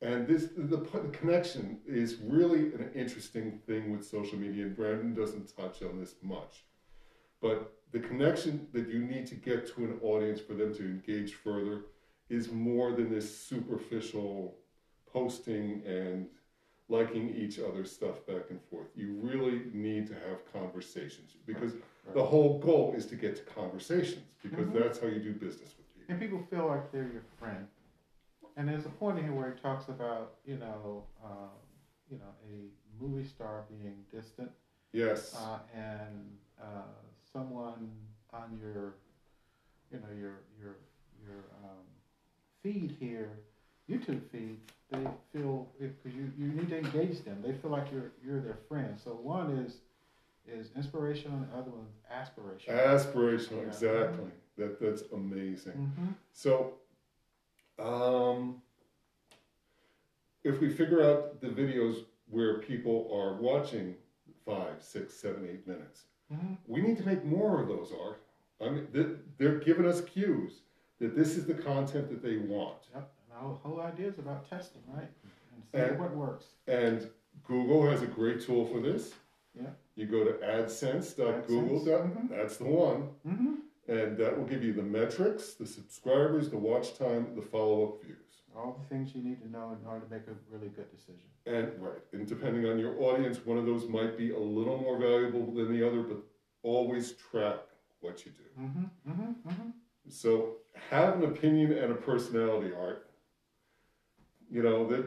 And 0.00 0.26
this 0.26 0.48
the, 0.56 0.78
the 0.78 1.10
connection 1.12 1.78
is 1.86 2.16
really 2.22 2.72
an 2.72 2.90
interesting 2.94 3.60
thing 3.66 3.92
with 3.92 4.06
social 4.06 4.38
media. 4.38 4.64
And 4.64 4.74
Brendan 4.74 5.14
doesn't 5.14 5.54
touch 5.54 5.82
on 5.82 6.00
this 6.00 6.14
much, 6.22 6.64
but 7.42 7.74
the 7.92 8.00
connection 8.00 8.66
that 8.72 8.88
you 8.88 9.00
need 9.00 9.26
to 9.26 9.34
get 9.34 9.66
to 9.74 9.84
an 9.84 9.98
audience 10.02 10.40
for 10.40 10.54
them 10.54 10.74
to 10.74 10.84
engage 10.84 11.34
further 11.34 11.82
is 12.30 12.50
more 12.50 12.92
than 12.92 13.10
this 13.10 13.36
superficial 13.36 14.54
posting 15.12 15.82
and 15.84 16.28
liking 16.88 17.34
each 17.36 17.58
other's 17.58 17.90
stuff 17.90 18.24
back 18.26 18.44
and 18.50 18.60
forth. 18.70 18.88
You 18.96 19.18
really 19.22 19.62
need 19.72 20.06
to 20.08 20.14
have 20.14 20.52
conversations 20.52 21.32
because 21.46 21.72
the 22.14 22.24
whole 22.24 22.58
goal 22.58 22.94
is 22.96 23.06
to 23.06 23.16
get 23.16 23.36
to 23.36 23.42
conversations 23.42 24.34
because 24.42 24.66
Mhm. 24.68 24.74
that's 24.74 24.98
how 25.00 25.06
you 25.06 25.20
do 25.20 25.32
business 25.32 25.74
with 25.76 25.86
people. 25.94 26.06
And 26.12 26.20
people 26.20 26.38
feel 26.50 26.66
like 26.66 26.90
they're 26.92 27.08
your 27.10 27.24
friend. 27.38 27.66
And 28.56 28.68
there's 28.68 28.86
a 28.86 28.90
point 28.90 29.18
in 29.18 29.24
here 29.24 29.32
where 29.32 29.52
he 29.52 29.60
talks 29.60 29.88
about, 29.88 30.34
you 30.44 30.56
know, 30.56 31.04
uh, 31.22 31.48
you 32.10 32.18
know, 32.18 32.32
a 32.44 32.70
movie 33.02 33.24
star 33.24 33.64
being 33.68 34.04
distant, 34.12 34.50
Yes. 34.92 35.34
uh, 35.36 35.58
and 35.74 36.36
uh, 36.60 36.82
someone 37.32 37.90
on 38.32 38.58
your, 38.60 38.94
you 39.90 39.98
know, 39.98 40.08
your 40.18 40.40
your 40.58 40.76
your 41.22 41.44
um, 41.62 41.84
feed 42.62 42.96
here, 42.98 43.38
YouTube 43.88 44.22
feed, 44.30 44.58
they 44.90 45.04
feel 45.32 45.68
because 45.78 46.14
you, 46.14 46.30
you 46.36 46.48
need 46.48 46.68
to 46.70 46.78
engage 46.78 47.22
them. 47.24 47.40
They 47.42 47.52
feel 47.52 47.70
like 47.70 47.90
you're 47.92 48.12
you're 48.24 48.40
their 48.40 48.58
friend. 48.68 48.98
So 48.98 49.10
one 49.12 49.50
is 49.50 49.78
is 50.46 50.70
inspirational, 50.76 51.36
and 51.38 51.50
the 51.50 51.56
other 51.56 51.70
one 51.70 51.86
is 51.86 51.94
aspirational. 52.12 52.86
Aspirational, 52.86 53.62
Yeah. 53.62 53.66
exactly. 53.68 54.30
That 54.56 54.80
that's 54.80 55.02
amazing. 55.12 55.72
hmm 55.72 56.08
So, 56.32 56.74
um, 57.78 58.60
if 60.44 60.60
we 60.60 60.68
figure 60.70 61.02
out 61.02 61.40
the 61.40 61.48
videos 61.48 62.04
where 62.28 62.58
people 62.58 63.10
are 63.12 63.34
watching 63.40 63.96
five, 64.44 64.82
six, 64.82 65.14
seven, 65.14 65.46
eight 65.48 65.66
minutes, 65.66 66.04
Mhm. 66.32 66.58
we 66.66 66.80
need 66.80 66.96
to 66.98 67.04
make 67.06 67.24
more 67.24 67.60
of 67.60 67.68
those. 67.68 67.92
Art. 67.92 68.22
I 68.60 68.68
mean, 68.70 68.88
they're 69.38 69.58
giving 69.58 69.86
us 69.86 70.00
cues 70.02 70.62
that 70.98 71.14
this 71.16 71.36
is 71.36 71.46
the 71.46 71.54
content 71.54 72.08
that 72.10 72.22
they 72.22 72.36
want. 72.36 72.88
Yep. 72.94 73.12
And 73.30 73.38
our 73.38 73.54
whole 73.54 73.80
idea 73.80 74.08
is 74.08 74.18
about 74.18 74.48
testing, 74.48 74.82
right? 74.88 75.08
And 75.52 75.64
seeing 75.72 75.84
And- 75.84 75.98
what 76.00 76.14
works. 76.14 76.54
And 76.66 77.10
Google 77.44 77.88
has 77.90 78.02
a 78.02 78.06
great 78.06 78.40
tool 78.42 78.66
for 78.66 78.80
this. 78.80 79.14
Yeah. 79.54 79.70
You 79.96 80.06
go 80.06 80.24
to 80.24 80.32
adsense.google. 80.32 81.80
AdSense, 81.80 82.16
mhm. 82.16 82.30
That's 82.30 82.56
the 82.56 82.64
one. 82.64 83.08
Mm-hmm. 83.26 83.54
And 83.88 84.16
that 84.18 84.36
will 84.38 84.44
give 84.46 84.62
you 84.62 84.72
the 84.72 84.82
metrics, 84.82 85.54
the 85.54 85.66
subscribers, 85.66 86.48
the 86.48 86.56
watch 86.56 86.96
time, 86.96 87.34
the 87.34 87.42
follow 87.42 87.88
up 87.88 88.02
views. 88.04 88.16
All 88.56 88.78
the 88.80 88.94
things 88.94 89.14
you 89.14 89.22
need 89.22 89.40
to 89.42 89.50
know 89.50 89.76
in 89.80 89.86
order 89.86 90.04
to 90.04 90.10
make 90.10 90.26
a 90.28 90.34
really 90.50 90.68
good 90.68 90.90
decision. 90.90 91.20
And 91.46 91.72
right, 91.80 92.00
and 92.12 92.26
depending 92.26 92.66
on 92.66 92.78
your 92.78 93.00
audience, 93.00 93.44
one 93.44 93.56
of 93.58 93.66
those 93.66 93.88
might 93.88 94.18
be 94.18 94.32
a 94.32 94.38
little 94.38 94.76
more 94.76 94.98
valuable 94.98 95.52
than 95.52 95.72
the 95.72 95.86
other, 95.86 96.02
but 96.02 96.18
always 96.62 97.12
track 97.12 97.58
what 98.00 98.24
you 98.26 98.32
do. 98.32 98.62
Mm-hmm. 98.62 99.10
Mm-hmm. 99.10 99.48
Mm-hmm. 99.48 99.68
So 100.08 100.56
have 100.90 101.14
an 101.14 101.24
opinion 101.24 101.72
and 101.72 101.92
a 101.92 101.94
personality, 101.94 102.72
Art. 102.74 103.08
You 104.50 104.62
know 104.62 104.86
that 104.88 105.06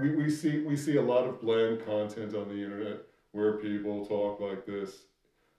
we, 0.00 0.16
we 0.16 0.30
see 0.30 0.60
we 0.60 0.76
see 0.76 0.96
a 0.96 1.02
lot 1.02 1.26
of 1.26 1.40
bland 1.40 1.84
content 1.84 2.34
on 2.34 2.48
the 2.48 2.62
internet 2.62 3.02
where 3.34 3.58
people 3.58 4.06
talk 4.06 4.40
like 4.40 4.64
this. 4.64 5.02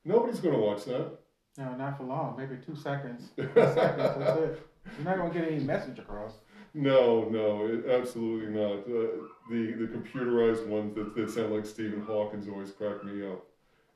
Nobody's 0.04 0.40
going 0.40 0.56
to 0.56 0.62
watch 0.62 0.86
that. 0.86 1.20
No, 1.58 1.76
not 1.76 1.98
for 1.98 2.04
long. 2.04 2.36
Maybe 2.38 2.58
two 2.66 2.76
seconds. 2.76 3.30
Three 3.36 3.48
seconds. 3.54 4.18
That's 4.18 4.40
it. 4.40 4.68
You're 4.98 5.06
not 5.06 5.18
gonna 5.18 5.34
get 5.34 5.52
any 5.52 5.64
message 5.64 6.00
across. 6.00 6.34
No, 6.74 7.30
no, 7.30 7.66
it, 7.66 7.90
absolutely 7.90 8.54
not. 8.54 8.80
Uh, 8.80 9.24
the 9.50 9.74
the 9.80 9.88
computerized 9.88 10.68
ones 10.68 10.94
that, 10.96 11.16
that 11.16 11.30
sound 11.32 11.54
like 11.54 11.66
Stephen 11.66 12.02
Hawkins 12.02 12.48
always 12.48 12.72
crack 12.72 13.04
me 13.04 13.26
up. 13.26 13.46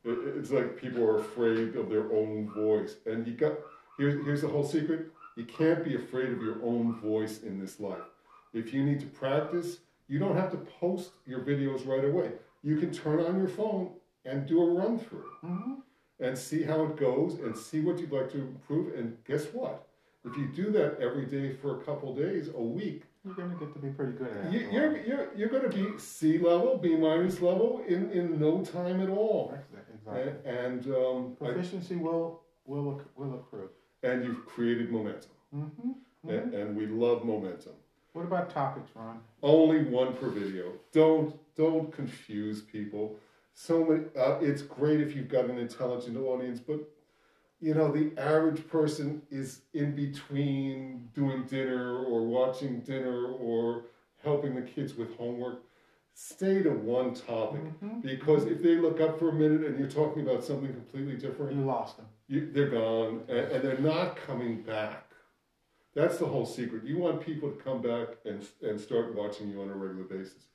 It, 0.05 0.17
it's 0.37 0.51
like 0.51 0.77
people 0.77 1.03
are 1.03 1.19
afraid 1.19 1.75
of 1.75 1.89
their 1.89 2.11
own 2.13 2.49
voice, 2.49 2.95
and 3.05 3.27
you 3.27 3.33
got 3.33 3.53
here's 3.97 4.15
here's 4.25 4.41
the 4.41 4.47
whole 4.47 4.63
secret. 4.63 5.07
You 5.35 5.45
can't 5.45 5.83
be 5.83 5.95
afraid 5.95 6.29
of 6.29 6.41
your 6.41 6.63
own 6.63 6.99
voice 6.99 7.43
in 7.43 7.59
this 7.59 7.79
life. 7.79 8.07
If 8.53 8.73
you 8.73 8.83
need 8.83 8.99
to 9.01 9.05
practice, 9.05 9.79
you 10.07 10.17
don't 10.17 10.35
have 10.35 10.51
to 10.51 10.57
post 10.57 11.11
your 11.27 11.41
videos 11.41 11.85
right 11.85 12.03
away. 12.03 12.31
You 12.63 12.77
can 12.77 12.91
turn 12.91 13.19
on 13.19 13.37
your 13.37 13.47
phone 13.47 13.91
and 14.25 14.45
do 14.45 14.61
a 14.61 14.73
run 14.73 14.99
through 14.99 15.25
Mm-hmm. 15.43 15.73
and 16.19 16.37
see 16.37 16.63
how 16.63 16.83
it 16.83 16.97
goes 16.97 17.39
and 17.39 17.55
see 17.57 17.79
what 17.79 17.99
you'd 17.99 18.11
like 18.11 18.29
to 18.31 18.39
improve. 18.39 18.93
And 18.95 19.17
guess 19.25 19.45
what? 19.53 19.87
If 20.25 20.35
you 20.37 20.47
do 20.53 20.69
that 20.71 20.99
every 20.99 21.25
day 21.25 21.53
for 21.53 21.79
a 21.79 21.83
couple 21.83 22.13
days, 22.13 22.49
a 22.53 22.61
week, 22.61 23.03
You're 23.23 23.33
gonna 23.35 23.55
get 23.55 23.71
to 23.73 23.79
be 23.79 23.89
pretty 23.89 24.11
good 24.13 24.27
at 24.27 24.45
it. 24.47 24.51
You, 24.53 24.69
you're, 24.71 24.97
you're, 25.05 25.27
you're 25.35 25.47
going 25.49 25.69
to 25.69 25.75
be 25.75 25.97
C 25.97 26.37
level, 26.37 26.77
B 26.77 26.95
minus 26.97 27.39
level 27.41 27.81
in, 27.87 28.11
in 28.11 28.37
no 28.39 28.61
time 28.63 28.99
at 29.01 29.09
all. 29.09 29.53
Exactly. 29.95 30.21
And, 30.21 30.85
and, 30.85 30.95
um, 30.95 31.37
I- 31.41 31.45
Proficiency 31.45 31.95
will 31.95 32.41
will 32.65 33.01
will 33.15 33.33
accrue. 33.35 33.69
and 34.03 34.23
you've 34.25 34.45
created 34.45 34.91
momentum. 34.91 35.31
Mm-hmm. 35.55 36.29
And, 36.29 36.53
and 36.53 36.75
we 36.77 36.85
love 36.85 37.23
momentum. 37.23 37.73
What 38.19 38.25
about 38.27 38.49
topics, 38.49 38.89
Ron? 38.95 39.21
Only 39.41 39.85
one 39.85 40.13
per 40.13 40.27
video. 40.27 40.73
Don't 40.91 41.39
don't 41.55 41.89
confuse 41.89 42.59
people. 42.61 43.15
So 43.53 43.85
many. 43.85 44.03
Uh, 44.13 44.39
it's 44.41 44.61
great 44.61 44.99
if 44.99 45.15
you've 45.15 45.29
got 45.29 45.45
an 45.45 45.57
intelligent 45.57 46.17
audience, 46.17 46.59
but 46.59 46.81
you 47.61 47.73
know 47.73 47.89
the 47.93 48.11
average 48.19 48.67
person 48.67 49.21
is 49.31 49.61
in 49.73 49.95
between 49.95 51.07
doing 51.13 51.45
dinner 51.45 52.03
or 52.03 52.25
watching 52.27 52.81
dinner 52.81 53.27
or 53.27 53.85
helping 54.21 54.53
the 54.53 54.63
kids 54.63 54.95
with 54.95 55.15
homework. 55.15 55.63
Stay 56.13 56.61
to 56.63 56.71
one 56.71 57.13
topic 57.13 57.61
Mhm. 57.81 58.01
because 58.01 58.43
if 58.47 58.61
they 58.61 58.75
look 58.75 58.99
up 58.99 59.17
for 59.17 59.29
a 59.29 59.33
minute 59.33 59.63
and 59.63 59.79
you're 59.79 59.87
talking 59.87 60.27
about 60.27 60.43
something 60.43 60.73
completely 60.73 61.15
different, 61.15 61.53
You 61.55 61.61
lost 61.63 61.95
them. 61.95 62.07
you, 62.27 62.51
they're 62.51 62.67
gone 62.67 63.23
and, 63.29 63.37
and 63.53 63.63
they're 63.63 63.77
not 63.79 64.17
coming 64.17 64.61
back. 64.61 65.08
That's 65.95 66.17
the 66.17 66.25
whole 66.25 66.45
secret. 66.45 66.83
You 66.85 66.97
want 66.97 67.21
people 67.21 67.49
to 67.49 67.55
come 67.55 67.81
back 67.81 68.07
and, 68.25 68.45
and 68.61 68.79
start 68.79 69.15
watching 69.15 69.49
you 69.49 69.61
on 69.61 69.69
a 69.69 69.73
regular 69.73 70.03
basis. 70.03 70.45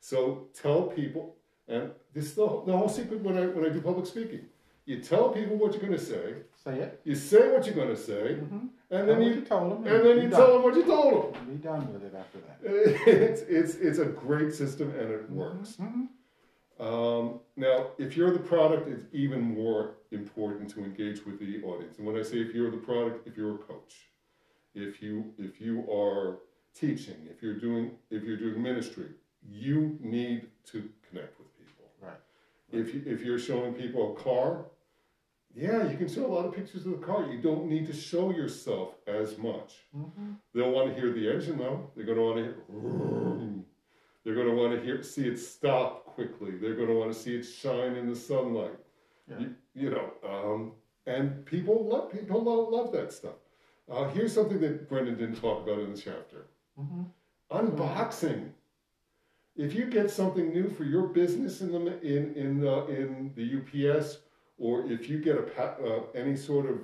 So 0.00 0.48
tell 0.54 0.82
people, 0.84 1.36
and 1.68 1.90
this 2.12 2.24
is 2.26 2.34
the, 2.34 2.46
the 2.66 2.76
whole 2.76 2.88
secret 2.88 3.20
when 3.22 3.38
I, 3.38 3.46
when 3.46 3.64
I 3.64 3.68
do 3.68 3.80
public 3.80 4.06
speaking. 4.06 4.46
You 4.86 5.00
tell 5.00 5.28
people 5.28 5.56
what 5.56 5.72
you're 5.72 5.80
going 5.82 5.92
to 5.92 5.98
say, 6.04 6.34
Say 6.64 6.80
it. 6.80 7.00
you 7.04 7.14
say 7.14 7.52
what 7.52 7.64
you're 7.66 7.74
going 7.76 7.88
to 7.88 7.96
say, 7.96 8.38
Mm-hmm. 8.40 8.66
and 8.90 9.08
then 9.08 9.22
you, 9.22 9.34
you 9.34 9.40
told 9.42 9.84
them. 9.84 9.86
and 9.86 10.04
then 10.04 10.22
you 10.22 10.30
tell 10.30 10.54
them 10.54 10.62
what 10.64 10.74
you 10.74 10.84
told 10.84 11.34
them. 11.34 11.44
Be 11.46 11.54
done 11.62 11.92
with 11.92 12.02
it 12.02 12.14
after 12.14 12.38
that. 12.38 12.58
It's, 13.06 13.42
it's, 13.42 13.74
it's 13.76 13.98
a 13.98 14.06
great 14.06 14.52
system 14.52 14.90
and 14.98 15.10
it 15.12 15.30
works. 15.30 15.76
Mm-hmm. 15.80 16.06
Um, 16.84 17.40
now, 17.56 17.88
if 17.98 18.16
you're 18.16 18.32
the 18.32 18.38
product, 18.38 18.88
it's 18.88 19.04
even 19.12 19.42
more 19.42 19.96
important 20.12 20.70
to 20.70 20.82
engage 20.82 21.24
with 21.26 21.38
the 21.38 21.62
audience. 21.62 21.98
And 21.98 22.06
when 22.06 22.16
I 22.16 22.22
say 22.22 22.38
if 22.38 22.54
you're 22.54 22.70
the 22.70 22.78
product, 22.78 23.28
if 23.28 23.36
you're 23.36 23.54
a 23.56 23.58
coach, 23.58 24.09
if 24.74 25.02
you 25.02 25.32
if 25.38 25.60
you 25.60 25.84
are 25.90 26.38
teaching, 26.74 27.16
if 27.28 27.42
you're 27.42 27.58
doing 27.58 27.92
if 28.10 28.22
you're 28.22 28.36
doing 28.36 28.62
ministry, 28.62 29.08
you 29.48 29.98
need 30.00 30.48
to 30.66 30.88
connect 31.08 31.38
with 31.38 31.48
people. 31.58 31.86
Right. 32.00 32.14
If 32.72 32.94
you 32.94 33.02
if 33.06 33.22
you're 33.22 33.38
showing 33.38 33.74
people 33.74 34.16
a 34.16 34.22
car, 34.22 34.66
yeah, 35.54 35.90
you 35.90 35.96
can 35.96 36.08
show 36.08 36.26
a 36.26 36.32
lot 36.32 36.46
of 36.46 36.54
pictures 36.54 36.86
of 36.86 36.92
the 36.92 37.06
car. 37.06 37.26
You 37.26 37.40
don't 37.40 37.66
need 37.66 37.86
to 37.86 37.92
show 37.92 38.30
yourself 38.30 38.94
as 39.06 39.36
much. 39.38 39.74
Mm-hmm. 39.96 40.32
They'll 40.54 40.70
want 40.70 40.94
to 40.94 41.00
hear 41.00 41.12
the 41.12 41.32
engine 41.32 41.58
though. 41.58 41.90
They're 41.96 42.06
going 42.06 42.18
to 42.18 42.24
want 42.24 42.36
to 42.36 42.42
hear. 42.42 42.56
They're 44.24 44.34
going 44.34 44.48
to 44.48 44.54
want 44.54 44.78
to 44.78 44.84
hear 44.84 45.02
see 45.02 45.26
it 45.26 45.38
stop 45.38 46.04
quickly. 46.04 46.52
They're 46.52 46.74
going 46.74 46.88
to 46.88 46.94
want 46.94 47.12
to 47.12 47.18
see 47.18 47.36
it 47.36 47.42
shine 47.42 47.96
in 47.96 48.08
the 48.08 48.14
sunlight. 48.14 48.78
Yeah. 49.28 49.38
You, 49.38 49.54
you 49.74 49.90
know, 49.90 50.12
um, 50.28 50.72
and 51.06 51.44
people 51.46 51.88
love 51.88 52.12
people 52.12 52.42
love, 52.42 52.68
love 52.72 52.92
that 52.92 53.12
stuff. 53.12 53.34
Uh, 53.90 54.08
here's 54.10 54.32
something 54.32 54.60
that 54.60 54.88
Brendan 54.88 55.16
didn't 55.18 55.40
talk 55.40 55.62
about 55.66 55.80
in 55.80 55.92
the 55.94 55.98
chapter: 56.00 56.46
Mm-hmm. 56.78 57.02
unboxing. 57.50 58.50
If 59.56 59.74
you 59.74 59.86
get 59.86 60.10
something 60.10 60.50
new 60.50 60.70
for 60.70 60.84
your 60.84 61.08
business 61.08 61.60
in 61.60 61.72
the 61.72 62.00
in 62.02 62.34
in 62.34 62.66
uh, 62.66 62.86
in 62.86 63.32
the 63.34 63.88
UPS, 63.90 64.18
or 64.58 64.90
if 64.90 65.08
you 65.10 65.18
get 65.20 65.36
a 65.36 65.62
uh, 65.62 66.02
any 66.14 66.36
sort 66.36 66.66
of 66.66 66.78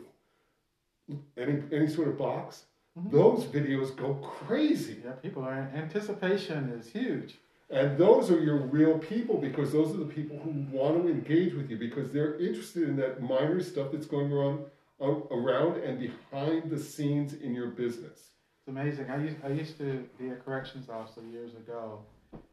any 1.37 1.63
any 1.73 1.87
sort 1.89 2.09
of 2.09 2.19
box, 2.19 2.65
Mhm. 2.99 3.11
those 3.13 3.45
videos 3.45 3.95
go 3.97 4.15
crazy. 4.15 4.97
Yeah, 5.05 5.13
people 5.13 5.45
are 5.45 5.55
anticipation 5.75 6.71
is 6.71 6.89
huge. 6.91 7.39
And 7.69 7.99
those 7.99 8.31
are 8.31 8.41
your 8.41 8.59
real 8.59 8.99
people 8.99 9.39
because 9.39 9.73
those 9.73 9.93
are 9.95 9.99
the 9.99 10.13
people 10.19 10.39
who 10.39 10.51
want 10.71 11.03
to 11.03 11.09
engage 11.11 11.53
with 11.55 11.69
you 11.71 11.77
because 11.77 12.13
they're 12.13 12.37
interested 12.39 12.85
in 12.89 12.97
that 12.97 13.21
minor 13.21 13.61
stuff 13.61 13.91
that's 13.93 14.07
going 14.07 14.33
on 14.33 14.65
around 15.01 15.83
and 15.83 15.99
behind 15.99 16.71
the 16.71 16.79
scenes 16.79 17.35
in 17.35 17.55
your 17.55 17.69
business. 17.69 18.31
It's 18.59 18.69
amazing. 18.69 19.11
I 19.11 19.23
used 19.23 19.37
I 19.45 19.49
used 19.49 19.79
to 19.79 20.05
be 20.19 20.29
a 20.31 20.35
corrections 20.35 20.89
officer 20.89 21.23
years 21.31 21.55
ago, 21.55 22.01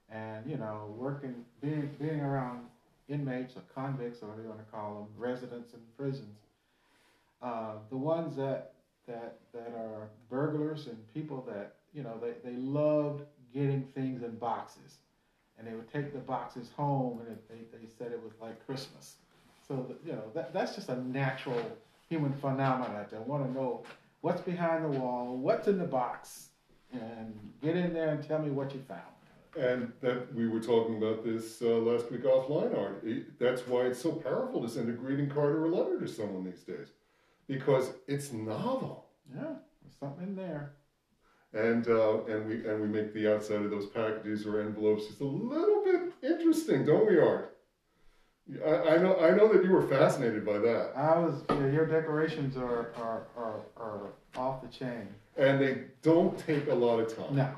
and 0.10 0.50
you 0.50 0.58
know, 0.58 0.94
working 0.98 1.44
being 1.62 1.90
being 2.00 2.22
around 2.22 2.68
inmates 3.08 3.56
or 3.56 3.64
convicts 3.74 4.22
or 4.22 4.28
whatever 4.28 4.44
you 4.44 4.50
want 4.50 4.66
to 4.66 4.72
call 4.72 4.96
them, 4.96 5.08
residents 5.18 5.74
in 5.74 5.80
prisons. 5.98 6.38
Uh, 7.42 7.74
the 7.90 7.98
ones 7.98 8.36
that 8.36 8.74
that 9.08 9.38
that 9.54 9.74
are 9.76 10.10
burglars 10.30 10.88
and 10.88 10.98
people 11.14 11.44
that 11.48 11.76
you 11.94 12.04
know 12.04 12.20
they, 12.22 12.34
they 12.48 12.56
loved 12.58 13.24
getting 13.54 13.84
things 13.96 14.24
in 14.24 14.36
boxes, 14.36 14.98
and 15.58 15.68
they 15.68 15.74
would 15.74 15.92
take 15.92 16.14
the 16.14 16.20
boxes 16.20 16.70
home 16.76 17.20
and 17.20 17.30
it, 17.30 17.50
they 17.50 17.78
they 17.78 17.86
said 17.98 18.12
it 18.12 18.22
was 18.24 18.34
like 18.42 18.66
Christmas. 18.66 19.16
So 19.68 19.86
that, 19.88 19.98
you 20.06 20.14
know 20.14 20.26
that 20.36 20.54
that's 20.54 20.76
just 20.76 20.90
a 20.90 21.02
natural 21.04 21.62
human 22.10 22.34
phenomenon. 22.34 23.06
They 23.12 23.18
want 23.20 23.46
to 23.46 23.52
know 23.52 23.84
what's 24.22 24.42
behind 24.42 24.86
the 24.86 25.00
wall, 25.00 25.38
what's 25.38 25.68
in 25.68 25.78
the 25.78 25.86
box, 25.86 26.50
and 26.92 27.34
get 27.62 27.76
in 27.76 27.94
there 27.94 28.10
and 28.10 28.26
tell 28.28 28.40
me 28.40 28.50
what 28.52 28.74
you 28.74 28.82
found. 28.88 29.02
And 29.60 29.92
that 30.02 30.34
we 30.34 30.48
were 30.48 30.60
talking 30.60 30.98
about 30.98 31.24
this 31.24 31.62
uh, 31.62 31.66
last 31.78 32.12
week 32.12 32.24
offline, 32.24 32.76
Art. 32.78 33.02
It- 33.04 33.38
That's 33.40 33.68
why 33.68 33.82
it's 33.82 34.02
so 34.02 34.12
powerful 34.12 34.62
to 34.62 34.70
send 34.70 34.90
a 34.90 34.94
greeting 34.94 35.30
card 35.30 35.56
or 35.56 35.66
a 35.66 35.70
letter 35.70 36.00
to 36.00 36.08
someone 36.08 36.44
these 36.44 36.64
days 36.64 36.88
because 37.48 37.92
it's 38.08 38.32
novel. 38.32 39.06
Yeah, 39.34 39.42
there's 39.82 39.96
something 40.00 40.28
in 40.30 40.36
there. 40.36 40.74
And, 41.54 41.88
uh, 41.88 42.24
and, 42.26 42.48
we, 42.48 42.68
and 42.68 42.82
we 42.82 42.88
make 42.88 43.14
the 43.14 43.32
outside 43.32 43.62
of 43.62 43.70
those 43.70 43.86
packages 43.86 44.48
or 44.48 44.60
envelopes 44.62 45.06
just 45.06 45.22
a 45.22 45.26
little 45.26 45.84
bit 45.84 46.12
interesting, 46.24 46.84
don't 46.84 47.06
we, 47.06 47.20
Art? 47.20 47.53
I, 48.66 48.96
I, 48.96 48.98
know, 48.98 49.18
I 49.20 49.32
know 49.32 49.52
that 49.54 49.64
you 49.64 49.72
were 49.72 49.88
fascinated 49.88 50.46
by 50.46 50.58
that. 50.58 50.92
I 50.96 51.18
was 51.18 51.44
yeah, 51.50 51.68
your 51.72 51.86
decorations 51.86 52.58
are, 52.58 52.92
are 52.98 53.28
are 53.38 53.62
are 53.78 54.14
off 54.36 54.62
the 54.62 54.68
chain. 54.68 55.08
And 55.38 55.62
they 55.62 55.86
don't 56.02 56.38
take 56.38 56.68
a 56.68 56.74
lot 56.76 57.00
of 57.00 57.16
time. 57.16 57.36
No, 57.36 57.50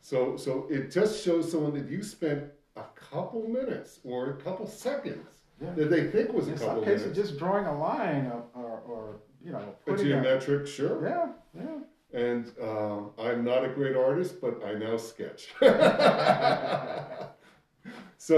So, 0.00 0.36
so 0.36 0.66
it 0.70 0.90
just 0.90 1.24
shows 1.24 1.50
someone 1.50 1.72
that 1.74 1.88
you 1.90 2.02
spent 2.02 2.44
a 2.76 2.84
couple 2.94 3.48
minutes 3.48 3.98
or 4.04 4.30
a 4.30 4.36
couple 4.36 4.66
seconds 4.66 5.26
yeah. 5.60 5.72
that 5.72 5.90
they 5.90 6.06
think 6.06 6.32
was 6.32 6.46
a 6.48 6.52
In 6.52 6.58
couple 6.58 6.74
some 6.76 6.84
cases, 6.84 7.00
minutes. 7.08 7.18
just 7.28 7.38
drawing 7.38 7.66
a 7.66 7.76
line 7.78 8.26
or, 8.26 8.44
or, 8.54 8.78
or 8.86 9.16
you 9.44 9.50
know, 9.52 9.58
A 9.86 9.90
putting 9.90 10.06
a, 10.06 10.08
geometric, 10.10 10.66
sure. 10.68 11.02
yeah, 11.02 11.32
yeah. 11.54 11.78
And 12.12 12.52
um, 12.62 13.10
I'm 13.18 13.42
not 13.44 13.64
a 13.64 13.68
great 13.68 13.96
artist, 13.96 14.40
but 14.40 14.62
I 14.64 14.74
now 14.74 14.96
sketch. 14.98 15.48
so 18.26 18.36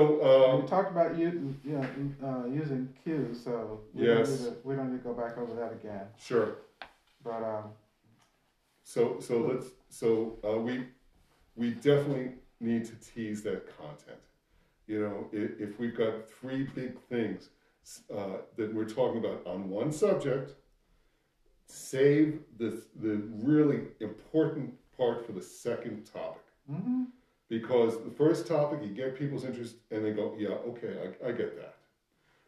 um, 0.54 0.62
we 0.62 0.68
talked 0.68 0.90
about 0.92 1.18
you, 1.18 1.28
you 1.64 1.72
know, 1.78 1.86
uh, 2.28 2.46
using 2.46 2.88
Q, 3.02 3.34
so 3.34 3.80
we, 3.92 4.06
Yes. 4.06 4.28
don't 4.28 4.38
need 4.38 4.44
to, 4.62 4.68
we 4.68 4.74
don't 4.76 4.90
need 4.92 4.98
to 5.02 5.08
go 5.08 5.14
back 5.22 5.36
over 5.38 5.52
that 5.54 5.72
again. 5.72 6.06
sure. 6.18 6.50
But 7.24 7.42
um, 7.42 7.64
So 8.84 9.18
so 9.20 9.34
let's 9.48 9.66
so 9.88 10.38
uh, 10.48 10.58
we 10.66 10.74
we 11.56 11.70
definitely 11.90 12.28
need 12.60 12.84
to 12.90 12.94
tease 13.08 13.42
that 13.42 13.60
content. 13.78 14.20
You 14.86 14.98
know, 15.02 15.16
if, 15.32 15.48
if 15.60 15.78
we've 15.80 15.96
got 15.96 16.28
three 16.28 16.62
big 16.80 16.92
things 17.12 17.50
uh, 18.18 18.38
that 18.56 18.72
we're 18.74 18.88
talking 19.00 19.18
about 19.24 19.46
on 19.46 19.68
one 19.68 19.90
subject, 19.92 20.54
save 21.66 22.40
the 22.58 22.70
the 23.00 23.14
really 23.50 23.80
important 24.00 24.74
part 24.96 25.26
for 25.26 25.32
the 25.32 25.42
second 25.42 26.06
topic. 26.12 26.42
mhm. 26.70 27.06
Because 27.52 28.02
the 28.02 28.10
first 28.10 28.46
topic, 28.46 28.78
you 28.82 28.88
get 28.88 29.14
people's 29.18 29.44
interest 29.44 29.74
and 29.90 30.02
they 30.02 30.12
go, 30.12 30.34
yeah, 30.38 30.56
okay, 30.70 31.12
I, 31.22 31.28
I 31.28 31.32
get 31.32 31.54
that. 31.60 31.74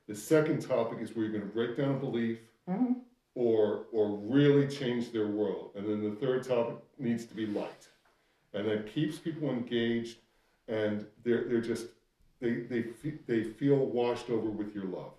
The 0.08 0.14
second 0.16 0.62
topic 0.66 0.99
is 1.02 1.14
where 1.14 1.26
you're 1.26 1.38
going 1.38 1.46
to 1.46 1.54
break 1.54 1.76
down 1.76 1.90
a 1.94 1.99
belief 1.99 2.38
Mhm. 2.66 3.02
or 3.34 3.84
or 3.92 4.16
really 4.16 4.66
change 4.66 5.12
their 5.12 5.26
world. 5.26 5.73
And 5.76 5.87
then 5.87 6.00
the 6.02 6.16
third 6.16 6.42
topic 6.44 6.76
needs 6.99 7.26
to 7.26 7.34
be 7.34 7.44
light, 7.44 7.87
and 8.54 8.66
that 8.66 8.87
keeps 8.87 9.18
people 9.18 9.50
engaged, 9.50 10.16
and 10.68 11.04
they're 11.23 11.44
they're 11.49 11.61
just 11.73 11.88
they 12.40 12.52
they 12.73 12.82
they 13.26 13.42
feel 13.44 13.76
washed 13.84 14.30
over 14.30 14.49
with 14.49 14.75
your 14.75 14.84
love. 14.84 15.12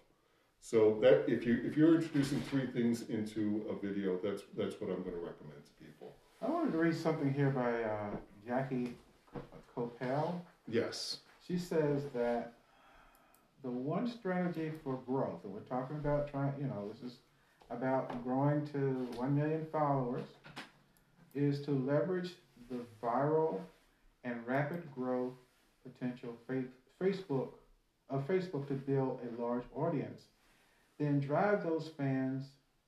So 0.61 0.97
that 1.03 1.29
if 1.29 1.45
you 1.45 1.61
if 1.63 1.77
you're 1.77 1.93
introducing 1.93 2.41
three 2.49 2.65
things 2.65 3.07
into 3.09 3.63
a 3.69 3.75
video, 3.87 4.17
that's 4.17 4.41
that's 4.57 4.81
what 4.81 4.89
I'm 4.89 5.03
going 5.03 5.17
to 5.21 5.25
recommend 5.31 5.63
to 5.63 5.73
people. 5.85 6.15
I 6.41 6.49
wanted 6.49 6.71
to 6.71 6.79
read 6.79 6.95
something 6.95 7.31
here 7.31 7.51
by 7.51 7.83
uh, 7.83 8.09
Jackie 8.47 8.95
Copel. 9.75 10.39
Yes. 10.67 11.17
She 11.45 11.57
says 11.57 12.03
that 12.13 12.53
the 13.63 13.69
one 13.69 14.07
strategy 14.07 14.71
for 14.83 14.97
growth, 15.07 15.39
and 15.43 15.53
we're 15.53 15.59
talking 15.61 15.95
about 15.97 16.29
trying, 16.29 16.53
you 16.59 16.67
know, 16.67 16.91
this 16.91 17.11
is 17.11 17.17
about 17.69 18.23
growing 18.23 18.65
to 18.67 19.07
1 19.15 19.35
million 19.35 19.65
followers, 19.71 20.25
is 21.33 21.61
to 21.61 21.71
leverage 21.71 22.31
the 22.69 22.79
viral 23.03 23.59
and 24.23 24.35
rapid 24.47 24.83
growth 24.93 25.33
potential 25.83 26.35
fa- 26.47 26.63
Facebook 27.01 27.49
of 28.09 28.27
Facebook 28.27 28.67
to 28.67 28.73
build 28.73 29.19
a 29.23 29.41
large 29.41 29.63
audience. 29.75 30.23
Then 30.99 31.19
drive 31.19 31.63
those 31.63 31.89
fans 31.97 32.45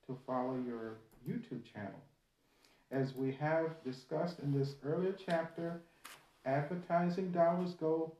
to 0.07 0.17
follow 0.25 0.57
your 0.65 0.97
YouTube 1.27 1.61
channel. 1.73 1.99
As 2.91 3.15
we 3.15 3.33
have 3.33 3.83
discussed 3.83 4.39
in 4.39 4.57
this 4.57 4.75
earlier 4.85 5.13
chapter, 5.13 5.81
advertising 6.46 7.32
dollars 7.32 7.74
go 7.74 8.12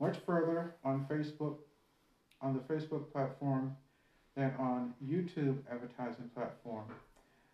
much 0.00 0.18
further 0.26 0.74
on 0.84 1.06
Facebook, 1.10 1.56
on 2.40 2.54
the 2.54 2.60
Facebook 2.72 3.10
platform 3.12 3.74
than 4.36 4.52
on 4.58 4.92
YouTube 5.04 5.58
advertising 5.70 6.30
platform. 6.34 6.84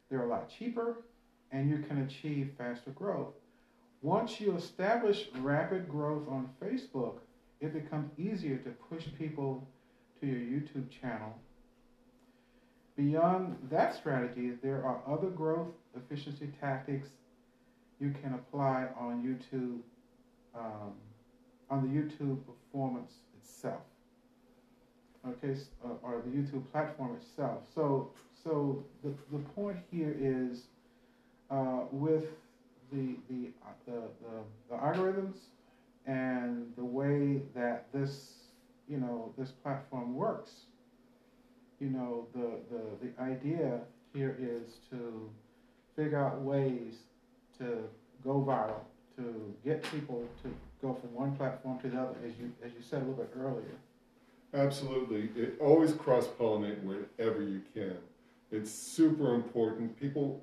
They're 0.09 0.25
a 0.25 0.29
lot 0.29 0.49
cheaper 0.49 0.97
and 1.53 1.69
you 1.69 1.79
can 1.79 1.99
achieve 1.99 2.53
faster 2.57 2.91
growth. 2.91 3.35
Once 4.03 4.41
you 4.41 4.57
establish 4.57 5.29
rapid 5.41 5.89
growth 5.89 6.27
on 6.29 6.49
Facebook, 6.63 7.19
it 7.61 7.73
becomes 7.75 8.09
easier 8.19 8.57
to 8.57 8.71
push 8.89 9.05
people 9.19 9.67
to 10.21 10.27
your 10.27 10.39
YouTube 10.39 10.89
channel. 10.91 11.35
Beyond 12.97 13.57
that 13.71 13.95
strategy, 13.95 14.53
there 14.63 14.85
are 14.85 15.01
other 15.07 15.29
growth 15.29 15.69
efficiency 15.95 16.51
tactics 16.61 17.09
you 18.01 18.15
can 18.23 18.35
apply 18.35 18.87
on 18.99 19.23
YouTube, 19.23 19.81
um, 20.59 20.95
on 21.69 21.83
the 21.83 22.01
YouTube 22.01 22.39
performance 22.47 23.13
itself. 23.41 23.83
Okay, 25.29 25.55
uh, 25.85 25.89
or 26.03 26.23
the 26.25 26.31
YouTube 26.31 26.63
platform 26.73 27.15
itself. 27.15 27.59
So, 27.75 28.11
so 28.43 28.83
the, 29.05 29.13
the 29.31 29.39
point 29.51 29.77
here 29.91 30.17
is 30.19 30.63
uh, 31.51 31.81
with 31.93 32.25
the 32.91 33.17
the, 33.29 33.51
uh, 33.63 33.73
the 33.87 34.01
the 34.23 34.71
the 34.71 34.77
algorithms 34.77 35.37
and 36.07 36.73
the 36.77 36.85
way 36.85 37.43
that 37.55 37.87
this 37.93 38.45
you 38.89 38.97
know 38.97 39.35
this 39.37 39.51
platform 39.51 40.15
works. 40.15 40.53
You 41.81 41.91
know 41.91 42.27
the 42.35 42.61
the 42.71 43.07
the 43.07 43.23
idea 43.23 43.81
here 44.15 44.37
is 44.41 44.77
to 44.91 45.31
figure 45.97 46.25
out 46.25 46.41
ways 46.41 46.95
to 47.61 47.85
go 48.25 48.45
viral, 48.47 48.81
to 49.17 49.55
get 49.65 49.83
people 49.91 50.27
to 50.43 50.55
go 50.83 50.95
from 50.95 51.15
one 51.15 51.35
platform 51.37 51.79
to 51.81 51.89
the 51.89 51.99
other, 52.01 52.15
as 52.27 52.33
you 52.39 52.53
as 52.65 52.73
you 52.73 52.81
said 52.83 53.03
a 53.03 53.05
little 53.05 53.15
bit 53.25 53.31
earlier. 53.39 53.77
Absolutely. 54.53 55.31
It, 55.41 55.57
always 55.61 55.93
cross 55.93 56.27
pollinate 56.27 56.83
wherever 56.83 57.43
you 57.43 57.63
can. 57.73 57.97
It's 58.51 58.71
super 58.71 59.35
important. 59.35 59.99
People, 60.01 60.43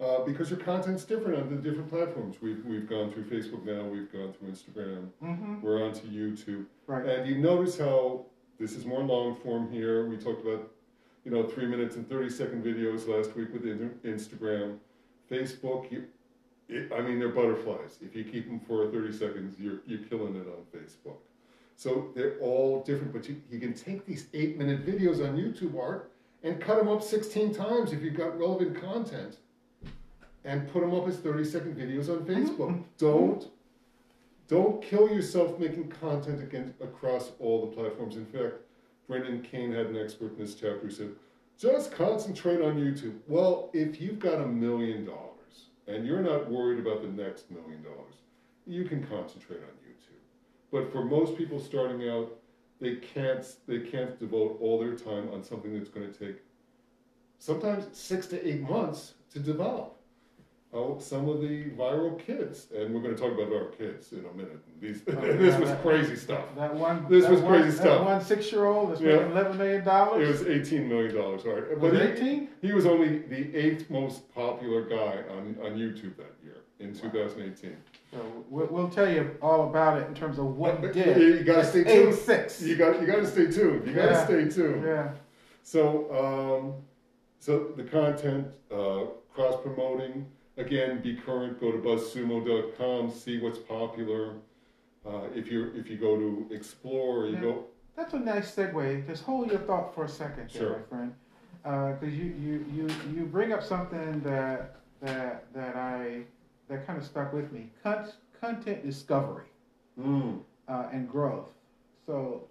uh, 0.00 0.24
because 0.24 0.50
your 0.50 0.58
content's 0.58 1.04
different 1.04 1.38
on 1.40 1.48
the 1.50 1.56
different 1.62 1.88
platforms. 1.88 2.36
We've, 2.42 2.64
we've 2.64 2.88
gone 2.88 3.12
through 3.12 3.24
Facebook 3.26 3.64
now, 3.64 3.84
we've 3.88 4.10
gone 4.12 4.32
through 4.32 4.48
Instagram, 4.50 5.08
Mm-hmm. 5.22 5.60
we're 5.60 5.84
onto 5.84 6.08
YouTube. 6.08 6.64
Right. 6.88 7.06
And 7.06 7.28
you 7.28 7.36
notice 7.36 7.78
how 7.78 8.24
this 8.58 8.72
is 8.72 8.84
more 8.84 9.02
long 9.02 9.36
form 9.36 9.70
here. 9.70 10.08
We 10.08 10.16
talked 10.16 10.44
about, 10.44 10.68
you 11.24 11.30
know, 11.30 11.44
three 11.44 11.66
minutes 11.66 11.94
and 11.94 12.08
30 12.08 12.30
second 12.30 12.64
videos 12.64 13.06
last 13.06 13.36
week 13.36 13.52
with 13.52 13.62
Instagram. 14.02 14.78
Facebook, 15.30 15.90
you, 15.92 16.04
it, 16.68 16.92
I 16.92 17.00
mean, 17.00 17.18
they're 17.18 17.28
butterflies. 17.28 17.98
If 18.00 18.16
you 18.16 18.24
keep 18.24 18.46
them 18.46 18.60
for 18.60 18.90
30 18.90 19.12
seconds, 19.12 19.56
you're, 19.58 19.80
you're 19.86 20.06
killing 20.08 20.36
it 20.36 20.46
on 20.46 20.64
Facebook. 20.74 21.16
So 21.76 22.10
they're 22.14 22.38
all 22.40 22.82
different, 22.82 23.12
but 23.12 23.28
you, 23.28 23.40
you 23.50 23.58
can 23.58 23.74
take 23.74 24.06
these 24.06 24.26
eight 24.32 24.56
minute 24.56 24.86
videos 24.86 25.26
on 25.26 25.36
YouTube 25.36 25.78
art 25.78 26.12
and 26.42 26.60
cut 26.60 26.78
them 26.78 26.88
up 26.88 27.02
16 27.02 27.54
times 27.54 27.92
if 27.92 28.02
you've 28.02 28.16
got 28.16 28.38
relevant 28.38 28.80
content 28.80 29.38
and 30.44 30.70
put 30.70 30.80
them 30.80 30.94
up 30.94 31.08
as 31.08 31.16
30 31.16 31.44
second 31.44 31.76
videos 31.76 32.08
on 32.08 32.24
Facebook. 32.24 32.82
Don't 32.98 33.50
don't 34.46 34.82
kill 34.82 35.08
yourself 35.08 35.58
making 35.58 35.88
content 35.88 36.42
against, 36.42 36.74
across 36.82 37.32
all 37.38 37.64
the 37.64 37.74
platforms. 37.74 38.16
In 38.16 38.26
fact, 38.26 38.56
Brendan 39.08 39.40
Kane 39.40 39.72
had 39.72 39.86
an 39.86 39.96
expert 39.96 40.32
in 40.32 40.38
this 40.38 40.54
chapter 40.54 40.80
who 40.80 40.90
said, 40.90 41.10
just 41.58 41.92
concentrate 41.92 42.60
on 42.60 42.76
YouTube. 42.76 43.18
Well, 43.26 43.70
if 43.72 44.00
you've 44.00 44.18
got 44.18 44.42
a 44.42 44.46
million 44.46 45.06
dollars 45.06 45.33
and 45.86 46.06
you're 46.06 46.22
not 46.22 46.50
worried 46.50 46.78
about 46.78 47.02
the 47.02 47.22
next 47.22 47.50
million 47.50 47.82
dollars, 47.82 48.14
you 48.66 48.84
can 48.84 49.06
concentrate 49.06 49.58
on 49.58 49.74
YouTube. 49.86 50.22
But 50.72 50.90
for 50.90 51.04
most 51.04 51.36
people 51.36 51.60
starting 51.60 52.08
out, 52.08 52.32
they 52.80 52.96
can't 52.96 53.44
they 53.66 53.80
can't 53.80 54.18
devote 54.18 54.58
all 54.60 54.78
their 54.78 54.96
time 54.96 55.30
on 55.32 55.42
something 55.42 55.72
that's 55.72 55.90
going 55.90 56.12
to 56.12 56.18
take 56.18 56.36
sometimes 57.38 57.86
six 57.96 58.26
to 58.28 58.48
eight 58.48 58.60
months 58.62 59.14
to 59.32 59.38
develop. 59.38 59.93
Oh, 60.76 60.98
some 60.98 61.28
of 61.28 61.40
the 61.40 61.66
viral 61.70 62.18
kids, 62.18 62.66
and 62.76 62.92
we're 62.92 63.00
going 63.00 63.14
to 63.14 63.20
talk 63.22 63.30
about 63.32 63.48
viral 63.48 63.78
kids 63.78 64.10
in 64.10 64.24
a 64.26 64.32
minute. 64.36 64.58
These, 64.80 65.02
Oh, 65.06 65.12
this 65.20 65.56
was 65.60 65.68
that- 65.70 65.82
crazy 65.82 66.16
stuff. 66.16 66.44
That 66.56 66.74
one. 66.74 67.06
This 67.08 67.22
that 67.22 67.30
was 67.30 67.40
one, 67.42 67.52
crazy 67.52 67.70
that 67.76 67.76
stuff. 67.80 68.04
one 68.04 68.20
six-year-old 68.20 68.90
that's 68.90 69.00
Yeah. 69.00 69.12
making 69.18 69.30
eleven 69.30 69.56
million 69.58 69.82
It 69.82 70.26
was 70.28 70.42
eighteen 70.48 70.88
million 70.88 71.14
dollars, 71.14 71.44
right. 71.44 71.70
Was 71.70 71.92
But 71.92 71.94
it 71.94 72.18
he, 72.18 72.26
eighteen? 72.28 72.48
he 72.60 72.72
was 72.72 72.86
only 72.86 73.18
the 73.18 73.54
eighth 73.54 73.88
most 73.88 74.28
popular 74.34 74.82
guy 74.82 75.22
on, 75.30 75.56
on 75.62 75.78
YouTube 75.78 76.16
that 76.16 76.34
year 76.42 76.56
in 76.80 76.92
2018. 76.92 77.76
So 78.10 78.18
we'll, 78.50 78.66
we'll 78.66 78.88
tell 78.90 79.08
you 79.08 79.30
all 79.40 79.68
about 79.70 80.02
it 80.02 80.08
in 80.08 80.14
terms 80.14 80.40
of 80.40 80.56
what 80.56 80.80
he 80.80 80.86
You- 80.88 80.92
did. 80.92 81.38
You 81.38 81.44
got 81.44 81.56
to 81.62 81.64
stay 81.66 81.84
tuned. 81.84 82.16
six. 82.16 82.60
You 82.60 82.74
got 82.74 83.00
you 83.00 83.06
got 83.06 83.16
to 83.18 83.26
stay 83.28 83.46
tuned. 83.48 83.86
You 83.86 83.94
got 83.94 84.06
to 84.06 84.10
Yeah. 84.10 84.24
stay 84.24 84.48
tuned. 84.48 84.82
Yeah. 84.84 85.12
So, 85.62 86.10
um, 86.12 86.82
so 87.38 87.68
the 87.76 87.84
content, 87.84 88.48
uh, 88.72 89.04
cross 89.32 89.54
promoting, 89.62 90.26
again, 90.56 91.00
be 91.02 91.14
current. 91.16 91.60
Go 91.60 91.72
to 91.72 91.78
buzzsumo.com, 91.78 93.10
see 93.10 93.38
what's 93.40 93.58
popular. 93.58 94.34
Uh, 95.06 95.24
if 95.34 95.50
you 95.50 95.70
if 95.74 95.90
you 95.90 95.96
go 95.96 96.16
to 96.16 96.46
explore, 96.50 97.26
you 97.26 97.34
Yeah. 97.34 97.40
go. 97.40 97.64
That's 97.96 98.14
a 98.14 98.18
nice 98.18 98.54
segue. 98.54 99.06
Just 99.06 99.22
hold 99.24 99.50
your 99.50 99.60
thought 99.60 99.94
for 99.94 100.04
a 100.04 100.08
second, 100.08 100.50
there, 100.50 100.62
Sure. 100.62 100.78
my 100.78 100.82
friend, 100.88 101.14
because 102.00 102.14
you, 102.16 102.24
you, 102.40 102.66
you, 102.74 102.88
you 103.14 103.24
bring 103.24 103.52
up 103.52 103.62
something 103.62 104.20
that 104.22 104.76
that 105.00 105.52
that 105.52 105.76
I 105.76 106.22
that 106.68 106.86
kind 106.86 106.98
of 106.98 107.04
stuck 107.04 107.32
with 107.32 107.52
me. 107.52 107.70
Con- 107.82 108.08
content 108.40 108.84
discovery 108.84 109.46
Mm, 110.00 110.40
uh, 110.68 110.88
and 110.92 111.08
growth. 111.08 111.52
So, 112.06 112.48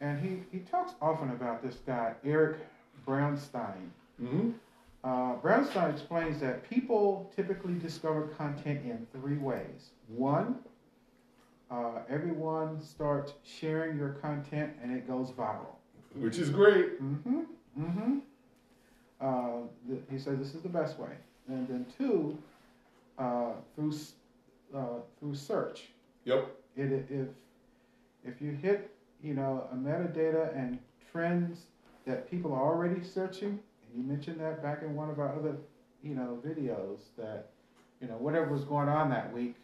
and 0.00 0.20
he 0.20 0.42
he 0.52 0.58
talks 0.64 0.92
often 1.00 1.30
about 1.30 1.62
this 1.62 1.76
guy 1.86 2.14
Eric 2.24 2.58
Brownstein. 3.06 3.88
hmm 4.18 4.50
Uh, 5.02 5.36
Brownstein 5.36 5.92
explains 5.92 6.40
that 6.40 6.68
people 6.68 7.32
typically 7.34 7.74
discover 7.74 8.28
content 8.28 8.84
in 8.84 9.06
three 9.12 9.38
ways. 9.38 9.90
One, 10.08 10.56
uh, 11.70 12.00
everyone 12.08 12.82
starts 12.82 13.32
sharing 13.44 13.96
your 13.96 14.10
content 14.10 14.74
and 14.82 14.92
it 14.92 15.06
goes 15.08 15.30
viral. 15.30 15.76
Which 16.14 16.38
is 16.38 16.50
great. 16.50 17.00
Mm-hmm. 17.02 17.40
Mm-hmm. 17.78 18.18
Uh, 19.20 19.66
th- 19.88 20.02
he 20.10 20.18
says 20.18 20.38
this 20.38 20.54
is 20.54 20.62
the 20.62 20.68
best 20.68 20.98
way. 20.98 21.12
and 21.48 21.66
then 21.68 21.86
two, 21.96 22.36
uh, 23.18 23.52
through 23.74 23.92
uh, 24.74 25.00
through 25.18 25.34
search. 25.34 25.88
Yep. 26.24 26.48
It, 26.76 27.06
if 27.10 27.28
if 28.24 28.40
you 28.42 28.50
hit 28.52 28.90
you 29.22 29.34
know 29.34 29.66
a 29.72 29.76
metadata 29.76 30.56
and 30.56 30.78
trends 31.12 31.66
that 32.06 32.30
people 32.30 32.52
are 32.52 32.62
already 32.62 33.02
searching, 33.04 33.60
you 33.96 34.02
mentioned 34.02 34.40
that 34.40 34.62
back 34.62 34.82
in 34.82 34.94
one 34.94 35.10
of 35.10 35.18
our 35.18 35.34
other 35.34 35.56
you 36.02 36.14
know 36.14 36.38
videos 36.46 36.98
that 37.18 37.48
you 38.00 38.08
know 38.08 38.14
whatever 38.14 38.50
was 38.52 38.64
going 38.64 38.88
on 38.88 39.10
that 39.10 39.32
week, 39.32 39.54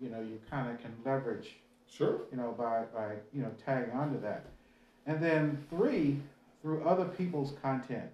you 0.00 0.08
know 0.08 0.20
you 0.20 0.40
kind 0.50 0.70
of 0.70 0.80
can 0.80 0.92
leverage 1.04 1.56
Sure. 1.88 2.20
you 2.30 2.36
know 2.38 2.54
by 2.56 2.84
by 2.94 3.14
you 3.34 3.42
know 3.42 3.50
tagging 3.64 3.90
onto 3.92 4.20
that, 4.22 4.44
and 5.06 5.22
then 5.22 5.58
three 5.70 6.20
through 6.62 6.82
other 6.84 7.04
people's 7.04 7.54
content, 7.60 8.08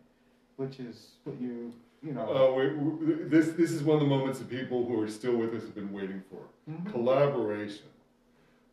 which 0.57 0.81
is 0.81 1.13
what 1.25 1.41
you 1.41 1.73
you 2.03 2.13
know. 2.13 2.23
Uh, 2.23 2.55
we, 2.57 2.69
we, 2.75 3.15
this 3.25 3.49
this 3.53 3.71
is 3.71 3.83
one 3.83 3.97
of 3.97 4.03
the 4.03 4.09
moments 4.09 4.39
that 4.41 4.49
people 4.49 4.85
who 4.87 5.01
are 5.01 5.09
still 5.09 5.37
with 5.37 5.55
us 5.55 5.63
have 5.63 5.75
been 5.75 5.93
waiting 5.93 6.23
for. 6.31 6.41
Mhm. 6.73 6.91
Collaboration. 6.91 7.85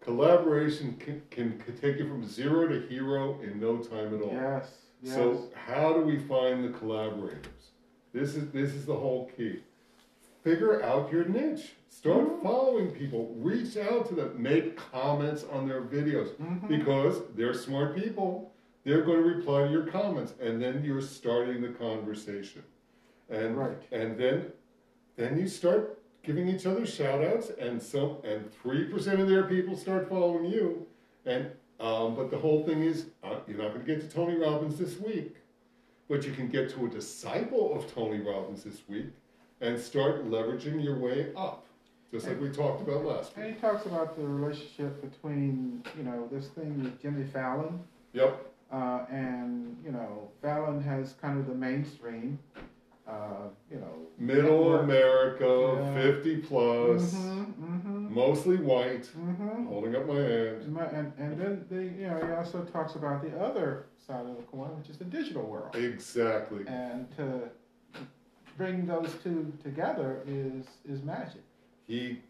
Collaboration 0.02 0.96
can, 1.00 1.22
can, 1.32 1.58
can 1.60 1.76
take 1.78 1.98
you 1.98 2.08
from 2.08 2.24
zero 2.28 2.68
to 2.68 2.88
hero 2.88 3.40
in 3.42 3.60
no 3.60 3.78
time 3.78 4.14
at 4.14 4.22
all. 4.22 4.32
Yes. 4.34 4.68
Yes. 5.06 5.14
So 5.16 5.50
how 5.54 5.94
do 5.94 6.02
we 6.02 6.18
find 6.18 6.64
the 6.64 6.76
collaborators? 6.78 7.46
This 8.12 8.36
is 8.36 8.50
this 8.50 8.74
is 8.74 8.86
the 8.88 8.96
whole 8.96 9.30
key. 9.38 9.62
Figure 10.44 10.82
out 10.84 11.12
your 11.12 11.26
niche. 11.26 11.74
Start 11.90 12.26
Mhm. 12.28 12.42
following 12.44 12.92
people. 12.92 13.34
Reach 13.38 13.78
out 13.78 14.08
to 14.08 14.16
them. 14.16 14.42
Make 14.42 14.76
comments 14.78 15.44
on 15.44 15.68
their 15.68 15.82
videos 15.82 16.30
Mhm. 16.36 16.68
because 16.68 17.22
they're 17.36 17.54
smart 17.54 17.96
people. 17.96 18.52
They're 18.84 19.04
going 19.04 19.22
to 19.24 19.28
reply 19.36 19.66
to 19.66 19.72
your 19.72 19.88
comments, 19.88 20.34
and 20.40 20.62
then 20.62 20.84
you're 20.84 21.02
starting 21.02 21.62
the 21.62 21.70
conversation. 21.70 22.64
And 23.30 23.58
Right. 23.58 23.78
and 23.92 24.18
then 24.18 24.54
then 25.18 25.38
you 25.40 25.48
start 25.48 26.00
giving 26.24 26.48
each 26.50 26.66
other 26.66 26.86
shout 26.86 27.24
outs 27.24 27.52
and 27.52 27.82
some 27.82 28.18
and 28.24 28.52
three 28.52 28.86
percent 28.86 29.22
of 29.22 29.28
their 29.30 29.44
people 29.44 29.76
start 29.78 30.10
following 30.10 30.46
you. 30.46 30.88
And 31.26 31.52
um, 31.80 32.16
but 32.16 32.32
the 32.32 32.38
whole 32.38 32.64
thing 32.66 32.84
is 32.84 33.08
uh, 33.24 33.36
you're 33.48 33.58
not 33.58 33.74
going 33.74 33.86
to 33.86 33.96
get 33.96 34.02
to 34.02 34.08
Tony 34.14 34.36
Robbins 34.36 34.78
this 34.78 35.00
week, 35.00 35.36
but 36.10 36.26
you 36.26 36.32
can 36.32 36.48
get 36.50 36.70
to 36.72 36.86
a 36.86 36.90
disciple 36.90 37.76
of 37.76 37.94
Tony 37.94 38.20
Robbins 38.20 38.64
this 38.64 38.82
week 38.88 39.08
and 39.62 39.80
start 39.80 40.26
leveraging 40.30 40.84
your 40.84 40.98
way 41.00 41.32
up, 41.36 41.66
just 42.12 42.28
like 42.28 42.40
we 42.40 42.50
talked 42.50 42.82
about 42.82 43.06
last 43.06 43.36
week. 43.36 43.46
And 43.46 43.56
he 43.56 43.60
talks 43.62 43.86
about 43.86 44.18
the 44.18 44.26
relationship 44.26 45.02
between, 45.02 45.84
you 45.98 46.04
know, 46.04 46.28
this 46.32 46.48
thing 46.50 46.84
with 46.84 47.02
Jimmy 47.02 47.26
Fallon, 47.26 47.80
Yep. 48.14 48.46
uh, 48.72 49.06
and, 49.12 49.76
you 49.84 49.92
know, 49.92 50.30
Fallon 50.42 50.82
has 50.82 51.14
kind 51.22 51.40
of 51.40 51.48
the 51.48 51.56
mainstream, 51.56 52.40
uh, 53.08 53.48
you 53.72 53.78
know. 53.78 53.94
Middle 54.18 54.72
network. 54.72 55.42
America, 55.42 55.78
Yeah. 55.78 56.02
50 56.14 56.38
plus, 56.38 57.14
Mhm, 57.14 57.54
mhm, 57.60 58.10
mostly 58.10 58.58
white, 58.58 59.10
mhm. 59.18 59.68
holding 59.68 59.96
up 59.96 60.06
my 60.08 60.16
hand. 60.16 60.62
And, 60.64 60.74
my- 60.74 60.86
and, 60.86 61.12
and 61.18 61.38
then 61.40 61.66
the, 61.70 61.84
you 61.84 62.08
know, 62.08 62.26
he 62.26 62.32
also 62.32 62.64
talks 62.64 62.96
about 62.96 63.22
the 63.22 63.38
other 63.38 63.86
side 64.08 64.26
of 64.26 64.38
the 64.38 64.44
coin, 64.44 64.70
which 64.78 64.90
is 64.90 64.98
the 64.98 65.04
digital 65.06 65.44
world. 65.44 65.76
Exactly. 65.76 66.64
And 66.68 67.08
to 67.18 67.50
bring 68.58 68.86
those 68.86 69.10
two 69.22 69.52
together 69.62 70.22
is, 70.26 70.66
is 70.90 71.04
magic. 71.04 71.42
He, 71.88 72.22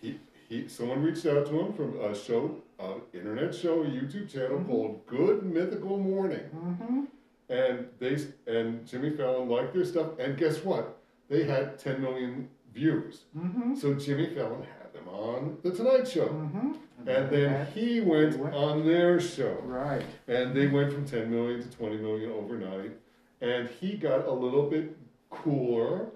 he, 0.00 0.20
he, 0.48 0.68
someone 0.68 1.02
reached 1.02 1.26
out 1.26 1.44
to 1.46 1.58
him 1.60 1.72
from 1.72 1.98
a 2.00 2.14
show, 2.14 2.56
an 2.78 3.00
internet 3.12 3.52
show, 3.52 3.82
a 3.82 3.86
YouTube 3.86 4.28
channel 4.30 4.58
Mhm. 4.60 4.66
called 4.68 5.06
Good 5.06 5.42
Mythical 5.42 5.98
Morning. 5.98 7.08
And 7.48 7.86
they, 7.98 8.16
and 8.46 8.86
Jimmy 8.86 9.10
Fallon 9.10 9.48
liked 9.48 9.74
their 9.74 9.84
stuff. 9.84 10.18
And 10.18 10.36
guess 10.36 10.64
what? 10.64 10.98
They 11.28 11.44
had 11.44 11.78
10 11.78 12.00
million 12.00 12.48
views. 12.72 13.22
Mm-hmm. 13.36 13.74
So 13.74 13.94
Jimmy 13.94 14.34
Fallon 14.34 14.62
had 14.62 14.92
them 14.94 15.08
on 15.08 15.58
The 15.62 15.70
Tonight 15.70 16.08
Show. 16.08 16.28
Mm-hmm. 16.28 16.72
And 17.06 17.30
then 17.30 17.66
he 17.74 18.00
went 18.00 18.38
went- 18.38 18.54
on 18.54 18.86
their 18.86 19.20
show. 19.20 19.56
Right. 19.64 20.04
And 20.28 20.54
they 20.54 20.68
went 20.68 20.92
from 20.92 21.04
10 21.04 21.30
million 21.30 21.62
to 21.62 21.68
20 21.76 21.96
million 21.98 22.30
overnight. 22.32 22.92
And 23.40 23.68
he 23.80 23.96
got 23.96 24.26
a 24.26 24.32
little 24.32 24.70
bit 24.70 24.96
cooler 25.30 26.06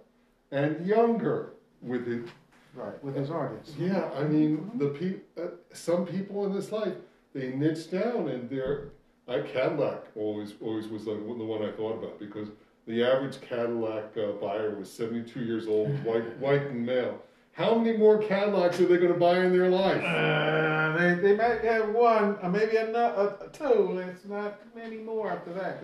and 0.52 0.86
younger 0.86 1.54
with 1.82 2.06
it. 2.08 2.28
Right. 2.74 3.02
With 3.02 3.16
his 3.16 3.30
audience. 3.30 3.72
Yeah, 3.78 4.10
I 4.14 4.24
mean, 4.24 4.70
the 4.74 4.88
pe- 4.90 5.42
uh, 5.42 5.48
some 5.72 6.04
people 6.06 6.44
in 6.46 6.52
this 6.54 6.70
life, 6.70 6.92
they 7.34 7.48
niche 7.52 7.90
down 7.90 8.28
and 8.28 8.48
they're, 8.50 8.90
I 9.28 9.40
Cadillac 9.40 10.04
always 10.14 10.54
always 10.60 10.86
was 10.86 11.06
like 11.06 11.18
the 11.18 11.44
one 11.44 11.62
I 11.62 11.72
thought 11.72 11.94
about 11.94 12.18
because 12.18 12.48
the 12.86 13.02
average 13.02 13.40
Cadillac 13.40 14.16
uh, 14.16 14.32
buyer 14.40 14.76
was 14.78 14.92
72 14.92 15.40
years 15.40 15.66
old, 15.66 15.88
white, 16.04 16.38
white 16.38 16.62
and 16.62 16.86
male. 16.86 17.20
How 17.52 17.74
many 17.74 17.96
more 17.96 18.18
Cadillacs 18.18 18.78
are 18.80 18.86
they 18.86 18.98
going 18.98 19.12
to 19.12 19.18
buy 19.18 19.38
in 19.38 19.56
their 19.56 19.68
life? 19.68 20.02
Uh, 20.02 20.96
they, 20.96 21.14
they 21.14 21.36
might 21.36 21.62
have 21.62 21.88
one, 21.88 22.38
or 22.42 22.50
maybe 22.50 22.76
another, 22.76 23.38
uh, 23.40 23.46
two. 23.46 23.98
It's 23.98 24.26
not 24.26 24.60
many 24.76 24.98
more 24.98 25.30
after 25.30 25.52
that. 25.54 25.82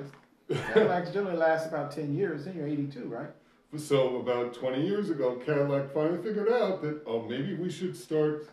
Cadillacs 0.74 1.10
generally 1.12 1.38
last 1.38 1.66
about 1.66 1.90
10 1.90 2.14
years. 2.14 2.44
Then 2.44 2.56
you're 2.56 2.68
82, 2.68 3.06
right? 3.06 3.30
So 3.76 4.16
about 4.16 4.52
20 4.52 4.86
years 4.86 5.08
ago, 5.08 5.40
Cadillac 5.44 5.94
finally 5.94 6.22
figured 6.22 6.50
out 6.50 6.82
that 6.82 7.00
oh 7.06 7.22
maybe 7.22 7.54
we 7.54 7.70
should 7.70 7.96
start 7.96 8.46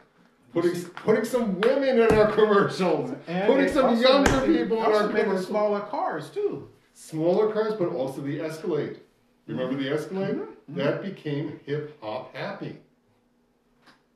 putting 0.53 0.81
putting 1.05 1.25
some 1.25 1.59
women 1.61 1.99
in 1.99 2.11
our 2.17 2.31
commercials, 2.31 3.11
And 3.27 3.47
putting 3.47 3.69
some 3.71 3.97
younger 3.99 4.41
people 4.45 4.77
in 4.83 4.91
our 4.91 5.07
commercials. 5.07 5.47
smaller 5.47 5.79
cars, 5.81 6.29
too. 6.29 6.69
Smaller 6.93 7.51
cars, 7.53 7.73
but 7.75 7.89
also 7.89 8.21
the 8.21 8.41
Escalade. 8.41 8.99
Remember 9.47 9.75
the 9.75 9.89
Escalade? 9.89 10.35
Mhm. 10.35 10.75
That 10.75 11.01
became 11.01 11.59
hip 11.65 11.97
hop 12.01 12.35
happy. 12.35 12.77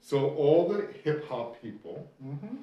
So 0.02 0.30
all 0.32 0.68
the 0.68 0.88
hip 1.04 1.28
hop 1.28 1.62
people 1.62 2.08
Mm-hmm. 2.24 2.56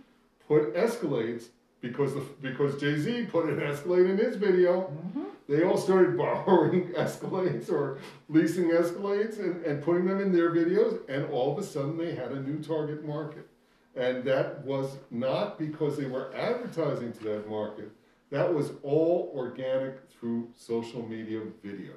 put 0.46 0.74
Escalades 0.74 1.48
because 1.80 2.14
the, 2.14 2.20
because 2.42 2.78
Jay 2.78 2.96
Z 2.98 3.26
put 3.32 3.46
an 3.48 3.60
Escalade 3.62 4.06
in 4.10 4.18
his 4.18 4.36
video. 4.36 4.82
Mm-hmm. 4.82 5.22
They 5.48 5.64
all 5.64 5.78
started 5.78 6.16
borrowing 6.22 6.88
Escalades 6.92 7.72
or 7.72 7.98
leasing 8.28 8.70
Escalades 8.70 9.38
and, 9.40 9.64
and 9.64 9.82
putting 9.82 10.04
them 10.06 10.20
in 10.20 10.30
their 10.32 10.50
videos, 10.50 11.00
and 11.08 11.24
all 11.32 11.50
of 11.52 11.58
a 11.58 11.66
sudden 11.66 11.96
they 11.96 12.14
had 12.14 12.30
a 12.32 12.40
new 12.40 12.62
target 12.62 13.04
market. 13.04 13.46
And 13.96 14.22
that 14.24 14.64
was 14.64 14.96
not 15.10 15.58
because 15.58 15.96
they 15.96 16.06
were 16.06 16.32
advertising 16.34 17.12
to 17.14 17.24
that 17.24 17.48
market, 17.50 17.90
that 18.30 18.52
was 18.54 18.72
all 18.82 19.32
organic 19.34 20.08
through 20.10 20.48
social 20.56 21.06
media 21.06 21.40
videos. 21.64 21.94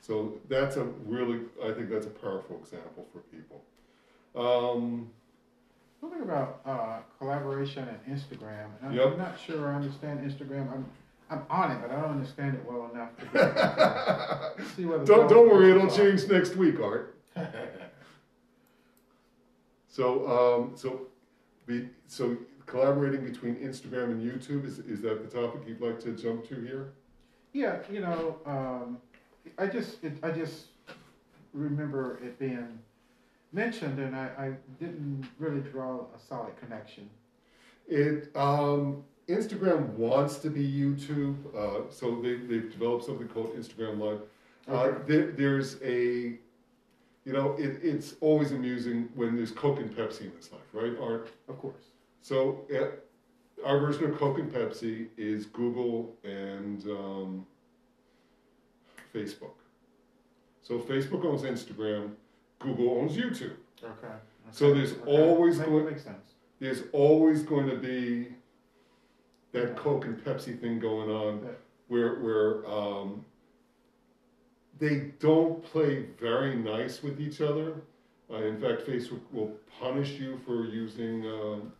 So 0.00 0.38
that's 0.48 0.76
a 0.76 0.84
really, 1.04 1.40
I 1.62 1.72
think 1.72 1.90
that's 1.90 2.06
a 2.06 2.10
powerful 2.10 2.58
example 2.62 3.06
for 3.12 3.18
people. 3.20 3.62
Um, 4.34 5.10
Something 6.00 6.22
about 6.22 6.60
uh, 6.64 6.98
collaboration 7.18 7.88
and 7.88 8.18
Instagram. 8.18 8.66
And 8.80 8.90
I'm, 8.90 8.94
Yep. 8.94 9.12
I'm 9.12 9.18
not 9.18 9.38
sure 9.40 9.68
I 9.68 9.74
understand 9.76 10.20
Instagram. 10.20 10.70
I'm 10.72 10.86
I'm 11.28 11.42
on 11.50 11.72
it, 11.72 11.78
but 11.82 11.90
I 11.90 12.00
don't 12.00 12.10
understand 12.12 12.54
it 12.54 12.64
well 12.64 12.88
enough 12.94 13.10
to 13.32 14.64
see 14.76 14.84
whether. 14.84 15.04
don't, 15.04 15.28
don't 15.28 15.48
worry, 15.50 15.72
it'll 15.72 15.90
change 15.90 16.28
next 16.28 16.54
week, 16.54 16.78
Art. 16.80 17.16
So, 19.96 20.28
um, 20.28 20.72
so, 20.76 21.06
so 22.06 22.36
collaborating 22.66 23.24
between 23.24 23.54
Instagram 23.56 24.10
and 24.10 24.20
YouTube 24.20 24.66
is, 24.66 24.78
is 24.80 25.00
that 25.00 25.22
the 25.22 25.40
topic 25.40 25.62
you'd 25.66 25.80
like 25.80 25.98
to 26.00 26.12
jump 26.12 26.46
to 26.50 26.54
here? 26.56 26.92
Yeah, 27.54 27.78
you 27.90 28.00
know, 28.00 28.36
um, 28.44 28.98
I 29.56 29.66
just 29.66 30.04
it, 30.04 30.18
I 30.22 30.32
just 30.32 30.66
remember 31.54 32.18
it 32.22 32.38
being 32.38 32.78
mentioned, 33.52 33.98
and 33.98 34.14
I, 34.14 34.26
I 34.38 34.52
didn't 34.78 35.26
really 35.38 35.62
draw 35.62 36.00
a 36.14 36.18
solid 36.28 36.54
connection. 36.60 37.08
It 37.88 38.30
um, 38.36 39.02
Instagram 39.28 39.94
wants 39.94 40.36
to 40.40 40.50
be 40.50 40.62
YouTube, 40.62 41.36
uh, 41.56 41.90
so 41.90 42.20
they 42.20 42.34
they've 42.34 42.70
developed 42.70 43.06
something 43.06 43.28
called 43.28 43.56
Instagram 43.56 43.98
Live. 43.98 44.20
Uh, 44.68 44.72
Okay. 44.72 44.98
there, 45.06 45.32
there's 45.32 45.80
a, 45.82 46.34
you 47.26 47.32
know, 47.32 47.54
it, 47.58 47.80
it's 47.82 48.14
always 48.20 48.52
amusing 48.52 49.08
when 49.16 49.34
there's 49.36 49.50
Coke 49.50 49.80
and 49.80 49.90
Pepsi 49.94 50.22
in 50.22 50.32
this 50.36 50.50
life, 50.52 50.62
right? 50.72 50.92
Art. 51.02 51.28
Of 51.48 51.58
course. 51.58 51.82
So 52.22 52.64
uh, 52.74 53.66
our 53.66 53.78
version 53.80 54.04
of 54.04 54.16
Coke 54.16 54.38
and 54.38 54.50
Pepsi 54.50 55.08
is 55.18 55.44
Google 55.46 56.14
and 56.24 56.82
um, 56.86 57.46
Facebook. 59.14 59.54
So 60.62 60.78
Facebook 60.78 61.24
owns 61.24 61.42
Instagram, 61.42 62.12
Google 62.60 62.90
owns 63.00 63.16
YouTube. 63.16 63.54
Okay. 63.82 64.14
So 64.52 64.72
there's 64.72 64.94
always 65.04 65.58
Make- 65.58 65.66
going- 65.68 65.84
makes 65.86 66.04
sense. 66.04 66.34
There's 66.60 66.84
always 66.92 67.42
going 67.42 67.68
to 67.68 67.76
be 67.76 68.28
that 69.52 69.76
Coke 69.76 70.04
and 70.06 70.16
Pepsi 70.24 70.58
thing 70.58 70.78
going 70.78 71.10
on, 71.10 71.40
Yeah. 71.42 71.50
where 71.88 72.14
where 72.20 72.66
um, 72.70 73.24
they 74.78 75.12
don't 75.20 75.62
play 75.64 76.06
very 76.20 76.56
nice 76.56 77.02
with 77.02 77.20
each 77.20 77.40
other. 77.40 77.82
Uh, 78.30 78.42
in 78.42 78.60
fact, 78.60 78.86
Facebook 78.86 79.20
will 79.32 79.52
punish 79.80 80.12
you 80.12 80.38
for 80.44 80.64
using 80.66 81.24
um, 81.26 81.72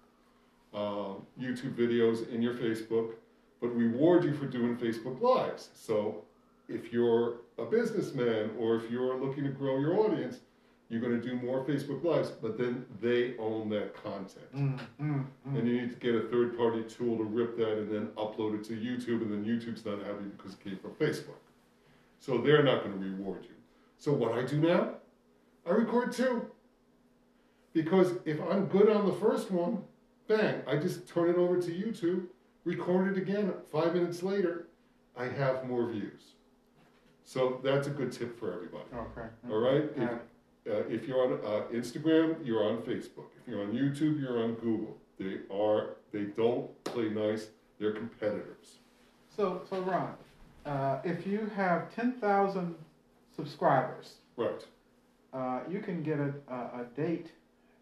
uh, 0.72 1.14
YouTube 1.40 1.74
videos 1.74 2.28
in 2.30 2.40
your 2.40 2.54
Facebook, 2.54 3.14
but 3.60 3.68
reward 3.68 4.24
you 4.24 4.34
for 4.34 4.46
doing 4.46 4.76
Facebook 4.76 5.20
Lives. 5.20 5.70
So 5.74 6.24
if 6.68 6.92
you're 6.92 7.38
a 7.58 7.64
businessman 7.64 8.50
or 8.58 8.76
if 8.76 8.90
you're 8.90 9.18
looking 9.18 9.44
to 9.44 9.50
grow 9.50 9.78
your 9.78 9.98
audience, 9.98 10.40
you're 10.88 11.00
going 11.00 11.20
to 11.20 11.26
do 11.26 11.34
more 11.44 11.64
Facebook 11.64 12.04
Lives, 12.04 12.30
but 12.30 12.56
then 12.56 12.86
they 13.00 13.36
own 13.38 13.68
that 13.70 14.00
content. 14.02 14.54
Mm, 14.54 14.78
mm, 15.00 15.26
mm. 15.48 15.58
And 15.58 15.66
you 15.66 15.80
need 15.80 15.90
to 15.90 15.96
get 15.96 16.14
a 16.14 16.28
third 16.28 16.56
party 16.56 16.84
tool 16.84 17.16
to 17.16 17.24
rip 17.24 17.56
that 17.56 17.78
and 17.78 17.92
then 17.92 18.06
upload 18.16 18.54
it 18.54 18.64
to 18.66 18.74
YouTube, 18.74 19.22
and 19.22 19.32
then 19.32 19.44
YouTube's 19.44 19.84
not 19.84 19.98
happy 19.98 20.26
because 20.36 20.52
it 20.52 20.62
came 20.62 20.78
from 20.78 20.92
Facebook. 20.92 21.40
So 22.26 22.38
they're 22.38 22.64
not 22.64 22.82
going 22.82 22.92
to 22.92 22.98
reward 22.98 23.44
you. 23.44 23.54
So 23.98 24.12
what 24.12 24.32
I 24.36 24.42
do 24.42 24.58
now, 24.58 24.94
I 25.64 25.70
record 25.70 26.10
two. 26.12 26.50
Because 27.72 28.14
if 28.24 28.40
I'm 28.50 28.66
good 28.66 28.90
on 28.90 29.06
the 29.06 29.12
first 29.12 29.52
one, 29.52 29.84
bang, 30.26 30.62
I 30.66 30.74
just 30.76 31.06
turn 31.06 31.30
it 31.30 31.36
over 31.36 31.60
to 31.62 31.70
YouTube, 31.70 32.26
record 32.64 33.16
it 33.16 33.22
again. 33.22 33.52
Five 33.70 33.94
minutes 33.94 34.24
later, 34.24 34.66
I 35.16 35.26
have 35.26 35.68
more 35.68 35.86
views. 35.88 36.32
So 37.22 37.60
that's 37.62 37.86
a 37.86 37.90
good 37.90 38.10
tip 38.10 38.36
for 38.40 38.52
everybody. 38.52 38.86
Okay. 38.92 39.28
All 39.48 39.58
right? 39.58 39.84
If, 39.84 39.96
Yeah. 39.96 40.72
uh, 40.72 40.82
if 40.88 41.06
you're 41.06 41.22
on 41.22 41.32
uh, 41.44 41.66
Instagram, 41.72 42.44
you're 42.44 42.64
on 42.64 42.78
Facebook. 42.78 43.28
If 43.40 43.46
you're 43.46 43.62
on 43.62 43.72
YouTube, 43.72 44.20
you're 44.20 44.42
on 44.42 44.54
Google. 44.54 44.96
They 45.18 45.42
are 45.54 45.96
they 46.10 46.24
don't 46.24 46.82
play 46.84 47.08
nice. 47.08 47.50
They're 47.78 47.92
competitors. 47.92 48.78
So, 49.36 49.62
so 49.68 49.80
Ron, 49.82 50.14
uh, 50.66 50.98
if 51.04 51.26
you 51.26 51.50
have 51.56 51.94
ten 51.94 52.12
thousand 52.12 52.74
subscribers, 53.34 54.14
Right. 54.36 54.64
uh, 55.32 55.60
you 55.70 55.80
can 55.80 56.02
get 56.02 56.18
a, 56.18 56.32
a, 56.48 56.54
a 56.82 56.84
date 56.96 57.30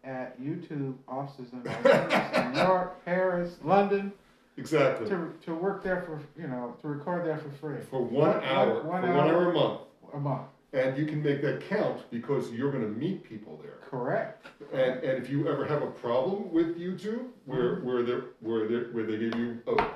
at 0.04 0.40
YouTube 0.40 0.94
offices 1.08 1.52
in 1.52 1.62
New 1.62 2.60
York, 2.60 3.04
Paris, 3.04 3.56
London, 3.64 4.12
Exactly. 4.56 5.08
to, 5.08 5.32
to 5.44 5.54
work 5.54 5.82
there 5.82 6.02
for 6.02 6.20
you 6.40 6.46
know 6.48 6.76
to 6.82 6.88
record 6.88 7.24
there 7.26 7.38
for 7.38 7.50
free 7.50 7.80
For 7.90 8.02
one 8.02 8.42
hour, 8.44 8.82
one 8.82 9.02
for 9.02 9.08
one 9.14 9.28
hour 9.30 9.50
a 9.50 9.54
month. 9.54 9.80
a 10.12 10.20
month. 10.20 10.42
And 10.72 10.98
you 10.98 11.06
can 11.06 11.22
make 11.22 11.40
that 11.42 11.60
count 11.68 12.02
because 12.10 12.50
you're 12.50 12.72
going 12.72 12.82
to 12.82 12.90
meet 12.98 13.22
people 13.22 13.60
there. 13.62 13.78
Correct. 13.88 14.44
And, 14.72 15.04
and 15.04 15.22
if 15.22 15.30
you 15.30 15.46
ever 15.48 15.64
have 15.66 15.82
a 15.82 15.86
problem 15.86 16.52
with 16.52 16.76
YouTube, 16.78 17.26
where 17.46 17.76
Mm-hmm. 17.76 17.86
where 17.86 18.02
they 18.02 18.12
where 18.40 18.66
they 18.68 18.76
where 18.90 19.06
they 19.06 19.16
give 19.18 19.34
you 19.38 19.60
a, 19.68 19.86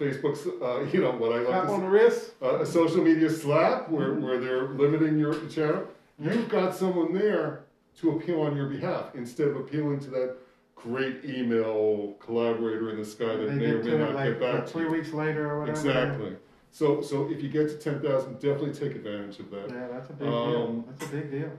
a 0.00 0.04
Facebook, 0.04 0.36
uh, 0.62 0.84
you 0.92 1.00
know 1.00 1.12
what 1.12 1.32
I 1.32 1.36
like 1.38 1.46
Slap 1.46 1.66
to 1.66 1.72
on 1.72 1.78
say, 1.80 1.84
the 1.86 1.90
wrist. 1.90 2.30
uh, 2.42 2.58
a 2.60 2.66
social 2.66 3.02
media 3.02 3.30
slap, 3.30 3.88
where 3.88 4.10
Mm-hmm. 4.10 4.24
where 4.24 4.38
they're 4.40 4.68
limiting 4.68 5.18
your 5.18 5.34
channel, 5.46 5.84
you've 6.18 6.48
got 6.48 6.74
someone 6.74 7.12
there 7.12 7.64
to 8.00 8.10
appeal 8.12 8.40
on 8.42 8.56
your 8.56 8.68
behalf 8.68 9.14
instead 9.14 9.48
of 9.48 9.56
appealing 9.56 10.00
to 10.00 10.10
that 10.10 10.36
great 10.74 11.24
email 11.24 12.14
collaborator 12.18 12.90
in 12.90 12.96
the 12.98 13.04
sky 13.04 13.36
that 13.36 13.46
They 13.48 13.54
may 13.54 13.66
or 13.66 13.82
get 13.82 13.84
may 13.84 13.90
to 13.90 13.96
it 13.96 13.98
not 13.98 14.14
like 14.14 14.24
get 14.30 14.40
back 14.40 14.66
to 14.66 14.72
three 14.72 14.84
you. 14.84 14.90
weeks 14.90 15.12
later 15.12 15.50
or 15.50 15.60
whatever. 15.60 15.78
Exactly. 15.78 16.36
So 16.70 17.00
so 17.02 17.30
if 17.30 17.42
you 17.42 17.48
get 17.48 17.68
to 17.68 17.76
ten 17.76 18.00
thousand, 18.00 18.34
definitely 18.40 18.72
take 18.72 18.96
advantage 18.96 19.38
of 19.38 19.50
that. 19.50 19.68
Yeah, 19.70 19.88
that's 19.92 20.10
a 20.10 20.14
big 20.14 20.28
Um, 20.28 20.50
deal. 20.50 20.84
That's 20.88 21.04
a 21.04 21.14
big 21.16 21.30
deal. 21.30 21.50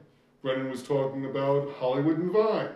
Brendan 0.41 0.69
was 0.69 0.83
talking 0.83 1.25
about 1.25 1.71
Hollywood 1.79 2.17
and 2.17 2.31
Vine, 2.31 2.69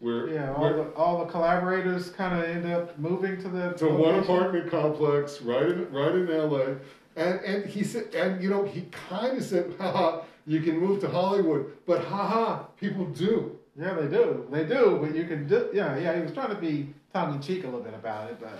where, 0.00 0.28
Yeah, 0.28 0.54
all 0.54 0.72
the 0.72 0.82
all 0.94 1.18
the 1.24 1.30
collaborators 1.30 2.10
kind 2.10 2.38
of 2.38 2.44
end 2.48 2.70
up 2.72 2.98
moving 2.98 3.40
to 3.42 3.48
the 3.48 3.72
to 3.72 3.88
one 3.88 4.16
apartment 4.16 4.70
complex 4.70 5.42
right 5.42 5.62
in 5.66 5.90
right 5.92 6.14
in 6.14 6.26
LA. 6.28 6.74
And 7.16 7.40
and 7.40 7.64
he 7.66 7.82
said 7.84 8.14
and 8.14 8.42
you 8.42 8.48
know 8.50 8.64
he 8.64 8.82
kind 9.08 9.38
of 9.38 9.44
said, 9.44 9.74
haha, 9.78 10.22
you 10.46 10.60
can 10.60 10.78
move 10.78 11.00
to 11.00 11.08
Hollywood, 11.08 11.72
but 11.86 12.04
haha, 12.04 12.64
people 12.80 13.06
do. 13.06 13.58
Yeah, 13.80 13.94
they 13.94 14.08
do. 14.08 14.46
They 14.50 14.64
do, 14.64 14.98
but 15.00 15.14
you 15.14 15.24
can 15.26 15.46
do. 15.46 15.68
Yeah, 15.72 15.96
yeah. 15.96 16.14
He 16.16 16.22
was 16.22 16.32
trying 16.32 16.50
to 16.50 16.56
be 16.60 16.92
tongue 17.12 17.34
in 17.34 17.40
cheek 17.40 17.62
a 17.62 17.66
little 17.66 17.80
bit 17.80 17.94
about 17.94 18.30
it, 18.30 18.38
but 18.40 18.58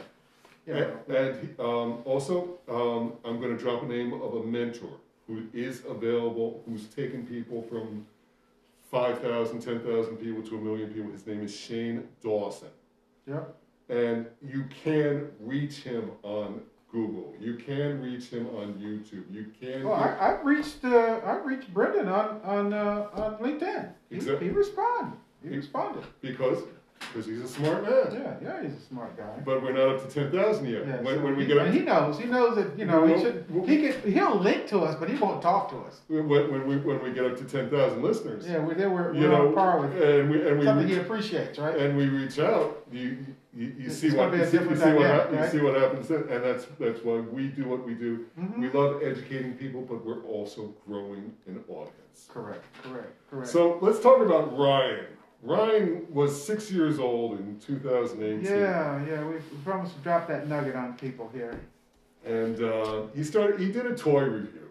you 0.66 0.74
know. 0.74 0.96
And, 1.08 1.16
and 1.16 1.40
he- 1.48 1.54
um, 1.62 1.98
also, 2.04 2.58
um, 2.68 3.14
I'm 3.24 3.40
going 3.40 3.56
to 3.56 3.60
drop 3.62 3.82
a 3.82 3.86
name 3.86 4.12
of 4.12 4.34
a 4.34 4.42
mentor 4.44 4.90
who 5.26 5.42
is 5.52 5.82
available, 5.88 6.62
who's 6.66 6.86
taken 6.86 7.26
people 7.26 7.62
from 7.62 8.06
5,000, 8.90 9.60
10,000 9.60 10.16
people 10.16 10.42
to 10.42 10.56
a 10.56 10.60
million 10.60 10.92
people. 10.92 11.10
His 11.10 11.26
name 11.26 11.42
is 11.42 11.54
Shane 11.54 12.08
Dawson. 12.22 12.68
Yep. 13.26 13.54
And 13.90 14.26
you 14.42 14.64
can 14.84 15.30
reach 15.40 15.76
him 15.78 16.10
on 16.22 16.62
Google. 16.90 17.34
You 17.40 17.54
can 17.54 18.00
reach 18.02 18.26
him 18.28 18.46
on 18.56 18.74
YouTube. 18.74 19.24
You 19.30 19.46
can. 19.60 19.84
Well, 19.84 19.94
I, 19.94 20.16
I've 20.32 20.44
reached 20.44 20.84
uh, 20.84 21.20
I've 21.24 21.44
reached 21.44 21.72
Brendan 21.72 22.08
on 22.08 22.40
on 22.42 22.72
uh, 22.72 23.08
on 23.14 23.36
LinkedIn. 23.38 23.92
He, 24.10 24.16
Exact- 24.16 24.42
he 24.42 24.48
responded. 24.50 25.18
He 25.42 25.50
He- 25.50 25.56
responded. 25.56 26.04
because 26.20 26.58
because 27.00 27.26
he's 27.26 27.40
a 27.42 27.48
smart 27.48 27.82
man. 27.82 28.06
Yeah, 28.12 28.34
yeah. 28.42 28.62
He's 28.62 28.72
a 28.76 28.80
smart 28.80 29.16
guy. 29.16 29.40
But 29.44 29.62
we're 29.62 29.72
not 29.72 29.88
up 29.96 30.06
to 30.08 30.12
10,000 30.12 30.66
yet. 30.66 30.86
Yeah, 30.86 30.96
when, 31.00 31.16
so 31.16 31.24
when 31.24 31.36
we 31.36 31.42
he, 31.44 31.48
get 31.48 31.58
up 31.58 31.72
he 31.72 31.80
knows. 31.80 32.18
He 32.18 32.26
knows 32.26 32.56
that 32.56 32.78
you 32.78 32.84
know 32.86 33.02
Well, 33.02 33.14
he 33.16 33.22
should. 33.22 33.50
well- 33.50 33.66
he 33.66 33.76
can. 33.88 34.12
He'll 34.12 34.38
link 34.38 34.66
to 34.68 34.80
us, 34.80 34.96
but 34.98 35.08
he 35.08 35.16
won't 35.16 35.40
talk 35.42 35.70
to 35.70 35.76
us. 35.78 36.00
when, 36.08 36.28
when 36.28 36.66
we 36.66 36.76
when 36.78 37.02
we 37.02 37.12
get 37.12 37.24
up 37.24 37.36
to 37.38 37.44
10,000 37.44 38.02
listeners, 38.02 38.46
Yeah, 38.46 38.58
we're 38.58 38.74
there. 38.74 38.90
We're, 38.90 39.14
you 39.14 39.22
we're 39.22 39.28
know, 39.28 39.48
on 39.48 39.54
par 39.54 39.80
with 39.80 39.92
and 40.02 40.30
we 40.30 40.46
and 40.48 40.58
we 40.58 40.64
something 40.64 40.86
reach- 40.86 40.96
he 40.96 41.00
appreciates, 41.00 41.58
right? 41.58 41.76
and 41.76 41.96
we 41.96 42.06
reach 42.08 42.38
out, 42.38 42.84
you 42.92 43.24
you, 43.54 43.74
you 43.78 43.90
see 43.90 44.10
what 44.10 44.32
you 44.32 44.44
see, 44.44 44.58
you 44.58 44.76
see 44.76 44.92
what 44.92 45.32
you 45.32 45.48
see 45.50 45.60
what 45.60 45.74
happens, 45.74 46.08
then, 46.08 46.24
and 46.30 46.44
that's 46.44 46.66
that's 46.78 47.02
why 47.02 47.18
we 47.18 47.48
do 47.48 47.64
what 47.64 47.84
we 47.84 47.94
do. 47.94 48.26
Mhm. 48.38 48.58
We 48.58 48.70
love 48.70 49.02
educating 49.02 49.54
people, 49.54 49.80
but 49.82 50.04
we're 50.04 50.22
also 50.24 50.74
growing 50.86 51.32
an 51.46 51.64
audience. 51.68 52.28
Correct. 52.28 52.64
Correct. 52.84 53.12
Correct. 53.30 53.48
So 53.48 53.78
let's 53.80 54.00
talk 54.00 54.20
about 54.20 54.56
Ryan. 54.56 55.06
Ryan 55.42 56.06
was 56.10 56.44
six 56.46 56.70
years 56.70 56.98
old 56.98 57.38
in 57.38 57.58
2018, 57.60 58.44
yeah, 58.44 59.04
yeah. 59.06 59.24
We, 59.24 59.36
promised 59.64 59.94
to 59.94 60.00
drop 60.00 60.26
that 60.28 60.48
nugget 60.48 60.74
on 60.74 60.94
people 60.96 61.30
here. 61.32 61.60
and 62.26 62.60
uh, 62.62 63.02
he 63.14 63.22
started. 63.22 63.60
He 63.60 63.70
did 63.70 63.86
a 63.86 63.94
toy 63.94 64.22
review, 64.24 64.68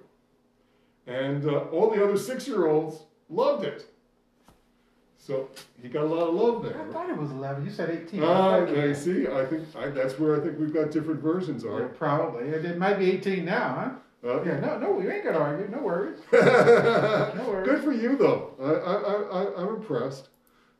and 1.08 1.46
uh, 1.46 1.60
all 1.72 1.90
the 1.92 2.04
other 2.04 2.18
six-year-olds 2.18 2.98
loved 3.30 3.64
it. 3.64 3.86
So 5.18 5.50
he 5.82 5.88
got 5.90 6.04
a 6.04 6.08
lot 6.08 6.28
of 6.28 6.36
love 6.36 6.64
there. 6.64 6.82
I 6.82 6.92
thought 6.92 7.10
it 7.10 7.18
was 7.18 7.32
eleven. 7.32 7.66
You 7.66 7.72
said 7.72 7.90
eighteen. 7.90 8.24
Uh, 8.24 8.58
Okay. 8.68 8.90
I 8.90 8.94
see. 8.94 9.28
I 9.28 9.46
think 9.46 9.64
I, 9.76 9.88
that's 9.88 10.20
where 10.20 10.40
I 10.40 10.44
think 10.44 10.60
we've 10.60 10.74
got 10.74 10.92
different 10.92 11.22
versions. 11.22 11.64
Yeah, 11.64 11.72
Are 11.72 11.88
probably. 11.90 12.46
It, 12.50 12.66
it 12.66 12.78
might 12.78 12.98
be 13.00 13.12
eighteen 13.12 13.46
now, 13.46 14.00
huh? 14.24 14.30
uh, 14.30 14.44
Yeah. 14.44 14.60
No, 14.60 14.80
no. 14.80 14.92
We 14.92 15.10
ain't 15.10 15.24
gonna 15.24 15.38
argue. 15.40 15.68
No 15.70 15.82
worries. 15.82 16.20
No 16.32 17.46
worries. 17.50 17.66
Good 17.68 17.84
for 17.84 17.92
you, 17.94 18.18
though. 18.18 18.52
I, 18.62 18.72
I, 18.72 19.44
I, 19.44 19.62
I'm 19.62 19.76
impressed. 19.76 20.30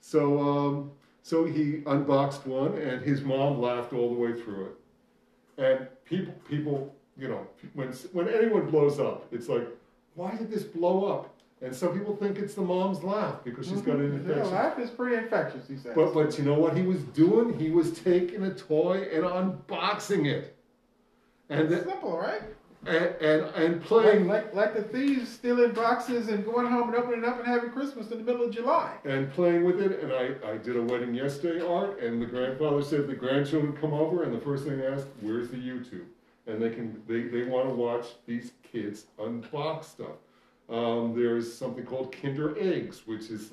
So, 0.08 0.40
um, 0.40 0.92
so 1.22 1.44
he 1.44 1.84
unboxed 1.86 2.48
one, 2.48 2.78
and 2.78 3.02
his 3.02 3.24
mom 3.24 3.60
laughed 3.62 3.92
all 3.92 4.08
the 4.14 4.16
way 4.18 4.40
through 4.40 4.68
it. 4.68 5.62
And 5.62 5.88
people, 6.06 6.34
people, 6.48 6.96
you 7.18 7.28
know, 7.28 7.46
when 7.74 7.90
when 8.14 8.30
anyone 8.30 8.70
blows 8.72 9.02
up, 9.02 9.26
it's 9.34 9.50
like, 9.50 9.68
why 10.16 10.34
did 10.38 10.50
this 10.50 10.64
blow 10.64 11.04
up? 11.12 11.34
And 11.62 11.76
some 11.76 11.92
people 11.92 12.16
think 12.16 12.38
it's 12.38 12.54
the 12.54 12.62
mom's 12.62 13.04
laugh 13.04 13.44
because 13.44 13.68
she's 13.68 13.82
got 13.82 13.98
an 13.98 14.12
Mhm. 14.12 14.30
Yeah, 14.30 14.36
infection. 14.36 14.54
life 14.54 14.80
is 14.80 14.90
pretty 14.92 15.18
infectious. 15.18 15.68
He 15.68 15.76
says. 15.76 15.94
But 15.94 16.14
but 16.14 16.38
you 16.38 16.46
know 16.46 16.58
what 16.58 16.78
he 16.78 16.84
was 16.84 17.02
doing? 17.04 17.60
He 17.60 17.70
was 17.70 17.92
taking 18.00 18.44
a 18.44 18.54
toy 18.54 19.10
and 19.12 19.26
unboxing 19.26 20.26
it, 20.26 20.56
and 21.50 21.70
it's 21.70 21.86
simple, 21.86 22.18
right? 22.18 22.44
And 22.88 23.06
and, 23.22 23.42
and 23.56 23.76
Like, 23.76 23.84
playing 23.84 24.28
like 24.28 24.54
like 24.54 24.74
the 24.74 24.84
thieves 24.84 25.30
stealing 25.30 25.72
boxes 25.74 26.30
and 26.30 26.46
going 26.46 26.68
home 26.68 26.90
and 26.90 26.96
opening 26.98 27.26
up 27.26 27.38
and 27.40 27.48
having 27.48 27.70
Christmas 27.72 28.12
in 28.12 28.18
the 28.20 28.24
middle 28.24 28.46
of 28.46 28.52
July. 28.54 28.94
and 29.06 29.32
playing 29.34 29.64
with 29.66 29.82
it. 29.82 30.02
And 30.04 30.12
I, 30.14 30.54
I 30.54 30.58
did 30.58 30.76
a 30.78 30.82
wedding 30.82 31.14
yesterday 31.14 31.66
art, 31.66 32.00
and 32.02 32.22
the 32.22 32.26
grandfather 32.26 32.82
said 32.84 33.08
the 33.08 33.16
grandchildren 33.16 33.74
come 33.78 33.94
over, 33.94 34.24
and 34.24 34.34
the 34.34 34.40
first 34.40 34.66
thing 34.66 34.78
they 34.78 34.88
asked, 34.88 35.08
"Where's 35.22 35.50
the 35.50 35.58
YouTube?" 35.58 36.06
And 36.48 36.62
they 36.62 36.70
can 36.70 37.02
they, 37.08 37.24
they 37.24 37.44
want 37.44 37.68
to 37.68 37.76
watch 37.76 38.06
these 38.26 38.52
kids 38.72 39.06
unbox 39.20 39.84
stuff. 39.86 40.18
Um, 40.70 41.14
there's 41.16 41.52
something 41.54 41.86
called 41.86 42.12
Kinder 42.22 42.58
Eggs, 42.60 43.04
which 43.06 43.30
is 43.30 43.52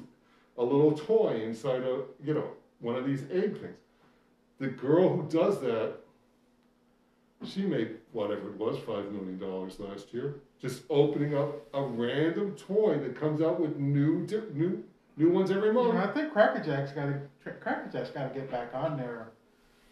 a 0.59 0.63
little 0.63 0.93
toy 0.93 1.43
inside 1.45 1.83
a 1.83 2.03
you 2.25 2.35
know 2.35 2.49
one 2.81 2.97
of 2.97 3.05
these 3.07 3.23
egg 3.33 3.59
things. 3.61 3.77
The 4.59 4.69
girl 4.69 5.09
who 5.17 5.29
does 5.29 5.61
that, 5.63 5.95
she 7.47 7.63
made 7.63 7.97
whatever 8.13 8.51
it 8.51 8.57
was, 8.59 8.79
five 8.79 9.11
million 9.13 9.39
dollars 9.39 9.79
last 9.81 10.13
year, 10.15 10.37
just 10.61 10.83
opening 10.91 11.37
up 11.37 11.53
a 11.75 11.83
random 11.83 12.55
toy 12.57 12.99
that 12.99 13.19
comes 13.19 13.41
out 13.43 13.61
with 13.61 13.77
new 13.77 14.27
new 14.55 14.83
new 15.17 15.31
ones 15.31 15.51
every 15.51 15.69
You 15.69 15.75
month. 15.75 15.95
know, 15.95 16.01
I 16.01 16.07
think 16.09 16.33
Cracker 16.33 16.63
Jack's 16.63 16.93
got 16.93 17.07
to 17.07 17.21
Cracker 17.61 17.89
Jack's 17.93 18.11
got 18.11 18.33
to 18.33 18.39
get 18.41 18.51
back 18.51 18.71
on 18.75 18.97
there. 18.97 19.29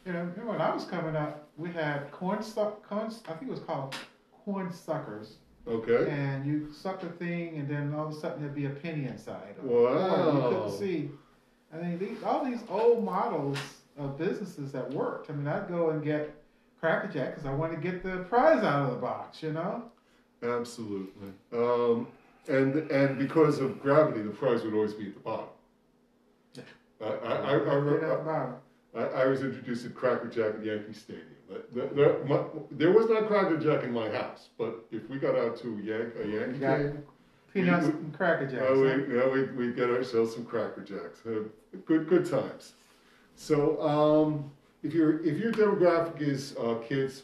You 0.04 0.12
know, 0.12 0.24
when 0.44 0.60
I 0.60 0.74
was 0.74 0.84
coming 0.84 1.14
up, 1.14 1.48
we 1.56 1.70
had 1.70 2.10
corn 2.10 2.42
suck 2.42 2.86
corn. 2.88 3.06
I 3.28 3.32
think 3.34 3.42
it 3.42 3.50
was 3.50 3.60
called 3.60 3.94
corn 4.44 4.72
suckers, 4.72 5.36
Okay. 5.68 6.10
and 6.10 6.44
you 6.44 6.72
suck 6.72 7.00
the 7.00 7.08
thing, 7.08 7.56
and 7.58 7.68
then 7.68 7.94
all 7.94 8.08
of 8.08 8.12
a 8.12 8.18
sudden 8.18 8.42
there'd 8.42 8.54
be 8.54 8.66
a 8.66 8.70
penny 8.70 9.06
inside. 9.06 9.54
Or, 9.64 9.84
Wow. 9.84 10.30
or 10.30 10.34
you 10.34 10.56
couldn't 10.56 10.78
see. 10.78 11.10
I 11.72 11.76
mean, 11.76 11.98
these 11.98 12.22
all 12.24 12.44
these 12.44 12.62
old 12.68 13.04
models 13.04 13.58
of 13.96 14.18
businesses 14.18 14.72
that 14.72 14.90
worked. 14.90 15.30
I 15.30 15.34
mean, 15.34 15.46
I'd 15.46 15.68
go 15.68 15.90
and 15.90 16.02
get 16.02 16.34
Cracker 16.82 17.06
Jack 17.06 17.30
because 17.36 17.46
I 17.46 17.54
want 17.54 17.72
to 17.72 17.78
get 17.78 18.02
the 18.02 18.24
prize 18.28 18.64
out 18.64 18.86
of 18.86 18.90
the 18.90 18.96
box. 19.00 19.40
You 19.42 19.52
know. 19.52 19.84
Absolutely. 20.42 21.28
Um, 21.52 22.08
and 22.48 22.90
and 22.90 23.16
because 23.18 23.60
of 23.60 23.80
gravity, 23.80 24.20
the 24.22 24.30
prize 24.30 24.64
would 24.64 24.74
always 24.74 24.92
be 24.92 25.06
at 25.06 25.14
the 25.14 25.20
bottom. 25.20 25.46
Yeah. 26.54 26.62
I, 27.00 27.04
I, 27.04 27.10
I, 27.10 27.12
I 27.12 27.14
Right 27.14 27.54
at 27.54 27.64
the 27.64 27.70
remember, 27.76 28.24
bottom. 28.24 28.54
I, 29.14 29.22
I 29.22 29.26
was 29.26 29.42
introduced 29.42 29.84
to 29.84 29.90
Cracker 29.90 30.26
Jack 30.28 30.54
at 30.58 30.64
Yankee 30.64 30.92
Stadium. 30.92 31.26
But 31.48 31.72
the- 31.72 31.94
the- 31.94 32.24
my- 32.26 32.44
There 32.72 32.90
was 32.90 33.08
not 33.08 33.28
Cracker 33.28 33.58
Jack 33.58 33.84
in 33.84 33.92
my 33.92 34.10
house, 34.10 34.48
but 34.58 34.84
if 34.90 35.08
we 35.08 35.18
got 35.18 35.36
out 35.38 35.56
to 35.58 35.78
Yank, 35.78 36.14
a 36.20 36.26
Yankee 36.28 36.58
game, 36.58 37.04
Peanuts 37.54 37.86
We- 37.86 37.92
and 37.92 38.16
Cracker 38.16 38.46
Jacks. 38.48 38.62
uh, 38.68 38.74
we, 38.74 39.16
yeah, 39.16 39.28
we, 39.28 39.44
we 39.68 39.72
get 39.72 39.88
ourselves 39.88 40.34
some 40.34 40.44
Cracker 40.44 40.80
Jacks. 40.82 41.20
Uh, 41.24 41.44
good, 41.86 42.08
good 42.08 42.26
times. 42.28 42.72
So, 43.36 43.80
um, 43.80 44.50
if 44.82 44.92
your 44.92 45.24
if 45.24 45.38
your 45.38 45.52
demographic 45.52 46.20
is 46.20 46.56
uh, 46.56 46.74
kids, 46.86 47.22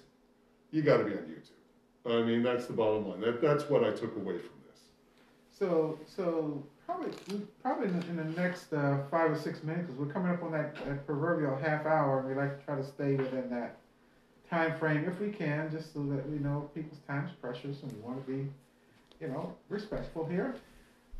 you 0.71 0.83
got 0.83 0.99
to 0.99 1.05
be 1.05 1.13
on 1.13 1.19
YouTube. 1.19 1.53
I 2.07 2.25
mean, 2.25 2.43
that's 2.43 2.67
the 2.67 2.73
bottom 2.73 3.09
line. 3.09 3.21
That 3.21 3.41
that's 3.41 3.69
what 3.69 3.85
I 3.85 3.91
took 3.91 4.17
away 4.17 4.39
from 4.39 4.59
this. 4.67 4.81
So, 5.51 5.99
so 6.07 6.63
probably, 6.87 7.13
probably 7.63 7.89
in 7.89 8.17
the, 8.17 8.25
next 8.41 8.73
uh, 8.73 8.99
five 9.11 9.31
or 9.31 9.39
six 9.39 9.63
minutes, 9.63 9.87
because 9.87 9.99
we're 9.99 10.13
coming 10.13 10.33
up 10.33 10.43
on 10.43 10.53
that, 10.53 10.75
that 10.87 11.05
proverbial 11.05 11.57
half 11.57 11.85
hour, 11.85 12.21
and 12.21 12.29
we 12.29 12.35
like 12.35 12.59
to 12.59 12.65
try 12.65 12.77
to 12.77 12.85
stay 12.85 13.15
within 13.15 13.51
that 13.51 13.77
time 14.49 14.79
frame 14.79 15.05
if 15.05 15.21
we 15.21 15.31
can, 15.31 15.71
just 15.71 15.93
so 15.93 16.03
that 16.05 16.29
we 16.31 16.39
know 16.39 16.71
people's 16.75 17.01
time 17.07 17.27
is 17.27 17.33
precious, 17.43 17.83
and 17.83 17.93
we 17.93 17.99
want 17.99 18.25
to 18.25 18.33
be, 18.33 18.49
you 19.21 19.29
know, 19.29 19.53
respectful 19.69 20.25
here. 20.25 20.55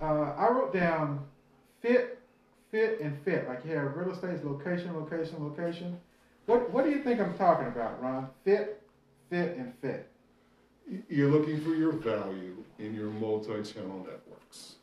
Uh, 0.01 0.33
I 0.37 0.49
wrote 0.49 0.73
down 0.73 1.27
fit, 1.83 2.19
fit, 2.71 3.01
and 3.01 3.19
fit. 3.25 3.47
Like 3.49 3.65
you 3.65 3.75
have 3.77 3.95
real 3.97 4.13
estate 4.13 4.43
location, 4.45 4.97
location, 4.97 5.45
location. 5.45 5.99
What 6.49 6.71
What 6.71 6.85
do 6.87 6.91
you 6.91 7.03
think 7.03 7.21
I'm 7.21 7.37
talking 7.37 7.67
about, 7.67 8.03
Ron? 8.03 8.27
Fit, 8.43 8.83
fit, 9.29 9.59
and 9.59 9.75
fit. 9.83 10.11
You're 11.11 11.31
looking 11.31 11.61
for 11.61 11.75
your 11.75 11.93
value 11.93 12.65
in 12.79 12.95
your 12.95 13.11
multi-channel 13.11 13.99
networks. 13.99 14.77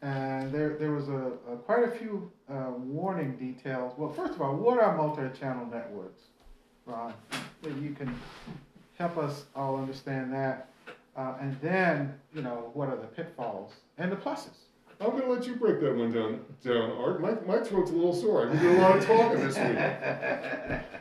And 0.00 0.50
there, 0.50 0.78
there 0.78 0.92
was 0.92 1.10
a, 1.10 1.32
a 1.52 1.56
quite 1.58 1.84
a 1.84 1.90
few 1.90 2.32
uh, 2.50 2.70
warning 2.70 3.36
details. 3.36 3.92
Well, 3.98 4.10
first 4.10 4.32
of 4.32 4.40
all, 4.40 4.56
what 4.56 4.82
are 4.82 4.96
multi-channel 4.96 5.66
networks, 5.66 6.22
Ron? 6.86 7.12
Maybe 7.62 7.80
you 7.80 7.92
can 7.92 8.18
help 8.96 9.18
us 9.18 9.44
all 9.54 9.76
understand 9.76 10.32
that. 10.32 10.70
Uh, 11.14 11.34
and 11.38 11.54
then, 11.60 12.18
you 12.32 12.40
know, 12.40 12.70
what 12.72 12.88
are 12.88 12.96
the 12.96 13.08
pitfalls 13.08 13.74
and 13.98 14.10
the 14.10 14.16
pluses? 14.16 14.56
I'm 14.98 15.10
going 15.10 15.24
to 15.24 15.28
let 15.32 15.46
you 15.46 15.56
break 15.56 15.80
that 15.80 15.94
one 15.94 16.12
down, 16.12 16.40
down 16.64 16.92
Art. 16.92 17.20
My, 17.20 17.32
my 17.46 17.62
throat's 17.62 17.90
a 17.90 17.94
little 17.94 18.14
sore. 18.14 18.46
I've 18.46 18.52
been 18.52 18.62
doing 18.62 18.78
a 18.78 18.80
lot 18.80 18.96
of 18.96 19.06
talking 19.06 19.40
this 19.40 19.56
week. 19.58 20.90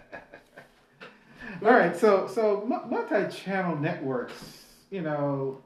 All 1.61 1.71
right, 1.71 1.95
so 1.95 2.27
so 2.27 2.63
multi-channel 2.89 3.75
networks, 3.77 4.65
you 4.91 5.01
know, 5.01 5.61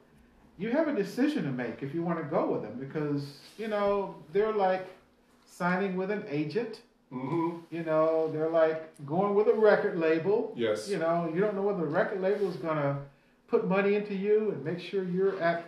you 0.58 0.70
have 0.70 0.88
a 0.88 0.94
decision 0.94 1.44
to 1.44 1.50
make 1.50 1.82
if 1.82 1.94
you 1.94 2.02
want 2.02 2.18
to 2.18 2.24
go 2.24 2.50
with 2.50 2.62
them 2.62 2.76
because 2.78 3.38
you 3.58 3.68
know 3.68 4.16
they're 4.32 4.52
like 4.52 4.86
signing 5.46 5.96
with 5.96 6.10
an 6.10 6.24
agent. 6.28 6.80
Mm-hmm. 7.12 7.58
You 7.70 7.84
know, 7.84 8.30
they're 8.32 8.50
like 8.50 8.92
going 9.06 9.34
with 9.36 9.46
a 9.46 9.54
record 9.54 9.98
label. 9.98 10.52
Yes. 10.56 10.88
You 10.88 10.98
know, 10.98 11.30
you 11.32 11.40
don't 11.40 11.54
know 11.54 11.62
whether 11.62 11.80
the 11.80 11.86
record 11.86 12.20
label 12.20 12.50
is 12.50 12.56
gonna 12.56 12.98
put 13.46 13.68
money 13.68 13.94
into 13.94 14.14
you 14.14 14.50
and 14.50 14.64
make 14.64 14.80
sure 14.80 15.04
you're 15.04 15.40
at, 15.40 15.64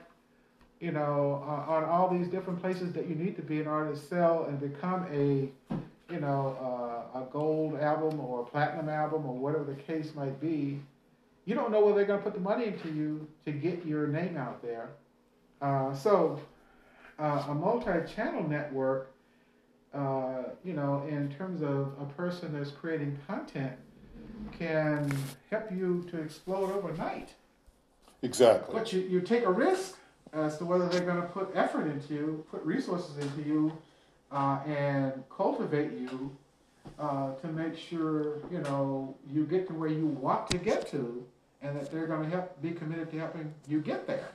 you 0.81 0.91
know, 0.91 1.45
uh, 1.47 1.71
on 1.73 1.85
all 1.85 2.09
these 2.09 2.27
different 2.27 2.61
places 2.61 2.93
that 2.95 3.07
you 3.09 3.15
need 3.15 3.37
to 3.37 3.43
be 3.43 3.61
in 3.61 3.69
order 3.69 3.93
to 3.93 3.97
sell 3.97 4.47
and 4.49 4.59
become 4.59 5.07
a, 5.13 5.49
you 6.11 6.21
know, 6.21 6.57
uh, 7.15 7.21
a 7.21 7.25
gold 7.25 7.79
album 7.81 8.21
or 8.21 8.43
a 8.43 8.45
platinum 8.45 8.89
album 8.89 9.27
or 9.27 9.35
whatever 9.35 9.65
the 9.65 9.75
case 9.75 10.15
might 10.15 10.41
be. 10.41 10.81
You 11.45 11.55
don't 11.55 11.71
know 11.71 11.81
whether 11.81 11.97
they're 11.97 12.05
gonna 12.05 12.23
put 12.23 12.35
the 12.35 12.41
money 12.41 12.67
into 12.67 12.89
you 12.89 13.27
to 13.45 13.53
get 13.53 13.85
your 13.85 14.07
name 14.07 14.37
out 14.37 14.63
there. 14.63 14.91
Uh, 15.61 15.95
so, 15.95 16.41
uh, 17.19 17.45
a 17.49 17.55
multi-channel 17.55 18.49
network 18.49 19.13
uh, 19.97 20.43
you 20.63 20.75
know, 20.75 21.05
in 21.09 21.31
terms 21.31 21.63
of 21.63 21.93
a 22.01 22.05
person 22.17 22.53
that's 22.53 22.71
creating 22.71 23.19
content, 23.27 23.73
can 24.59 25.11
help 25.51 25.71
you 25.73 26.07
to 26.11 26.21
explode 26.21 26.71
overnight. 26.71 27.31
Exactly. 28.23 28.75
But 28.75 28.93
you, 28.93 29.01
you 29.01 29.21
take 29.21 29.45
a 29.45 29.51
risk 29.51 29.97
as 30.33 30.59
to 30.59 30.65
whether 30.65 30.87
they're 30.89 31.07
going 31.07 31.23
to 31.23 31.29
put 31.29 31.51
effort 31.55 31.87
into 31.87 32.13
you, 32.13 32.45
put 32.51 32.63
resources 32.63 33.17
into 33.19 33.49
you, 33.49 33.73
uh, 34.33 34.59
and 34.67 35.13
cultivate 35.35 35.93
you 35.93 36.37
uh, 36.99 37.35
to 37.35 37.47
make 37.49 37.77
sure 37.77 38.39
you 38.51 38.59
know 38.59 39.15
you 39.31 39.45
get 39.45 39.67
to 39.69 39.75
where 39.75 39.89
you 39.89 40.07
want 40.07 40.49
to 40.51 40.59
get 40.59 40.91
to, 40.91 41.25
and 41.63 41.77
that 41.77 41.91
they're 41.91 42.07
going 42.07 42.23
to 42.23 42.37
help 42.37 42.61
be 42.63 42.71
committed 42.71 43.11
to 43.11 43.19
helping 43.19 43.53
you 43.69 43.81
get 43.81 44.07
there. 44.07 44.29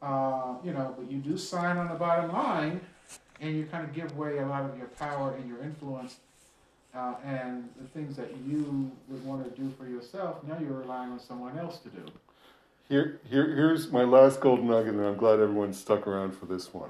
Uh, 0.00 0.54
you 0.62 0.72
know, 0.72 0.94
but 0.96 1.10
you 1.10 1.18
do 1.18 1.36
sign 1.36 1.76
on 1.76 1.88
the 1.88 1.94
bottom 1.94 2.32
line, 2.32 2.80
and 3.40 3.56
you 3.56 3.64
kind 3.64 3.84
of 3.84 3.92
give 3.92 4.12
away 4.12 4.38
a 4.38 4.46
lot 4.46 4.64
of 4.64 4.76
your 4.76 4.86
power 4.88 5.34
and 5.34 5.48
your 5.48 5.60
influence. 5.60 6.18
Uh, 6.94 7.14
and 7.22 7.68
the 7.80 7.86
things 7.88 8.16
that 8.16 8.34
you 8.46 8.90
would 9.08 9.24
want 9.24 9.44
to 9.44 9.60
do 9.60 9.70
for 9.78 9.86
yourself, 9.86 10.42
now 10.44 10.58
you're 10.58 10.72
relying 10.72 11.12
on 11.12 11.20
someone 11.20 11.56
else 11.58 11.78
to 11.78 11.90
do. 11.90 12.02
Here, 12.88 13.20
here, 13.28 13.54
here's 13.54 13.92
my 13.92 14.04
last 14.04 14.40
golden 14.40 14.68
nugget, 14.68 14.94
and 14.94 15.04
I'm 15.04 15.16
glad 15.16 15.38
everyone 15.38 15.74
stuck 15.74 16.06
around 16.06 16.32
for 16.32 16.46
this 16.46 16.72
one. 16.72 16.88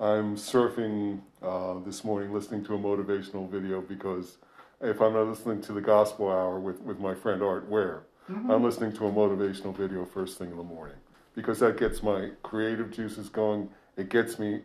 I'm 0.00 0.36
surfing 0.36 1.20
uh, 1.42 1.80
this 1.84 2.04
morning, 2.04 2.32
listening 2.32 2.64
to 2.66 2.74
a 2.74 2.78
motivational 2.78 3.50
video 3.50 3.80
because 3.80 4.38
if 4.80 5.00
I'm 5.00 5.14
not 5.14 5.26
listening 5.26 5.60
to 5.62 5.72
the 5.72 5.80
gospel 5.80 6.28
hour 6.28 6.60
with, 6.60 6.80
with 6.82 7.00
my 7.00 7.14
friend 7.14 7.42
Art 7.42 7.68
Ware, 7.68 8.04
I'm 8.28 8.62
listening 8.62 8.92
to 8.92 9.06
a 9.06 9.10
motivational 9.10 9.74
video 9.74 10.04
first 10.04 10.38
thing 10.38 10.50
in 10.50 10.56
the 10.56 10.62
morning 10.62 10.96
because 11.34 11.60
that 11.60 11.78
gets 11.78 12.02
my 12.02 12.30
creative 12.42 12.90
juices 12.90 13.30
going. 13.30 13.70
It 13.96 14.10
gets 14.10 14.38
me, 14.38 14.60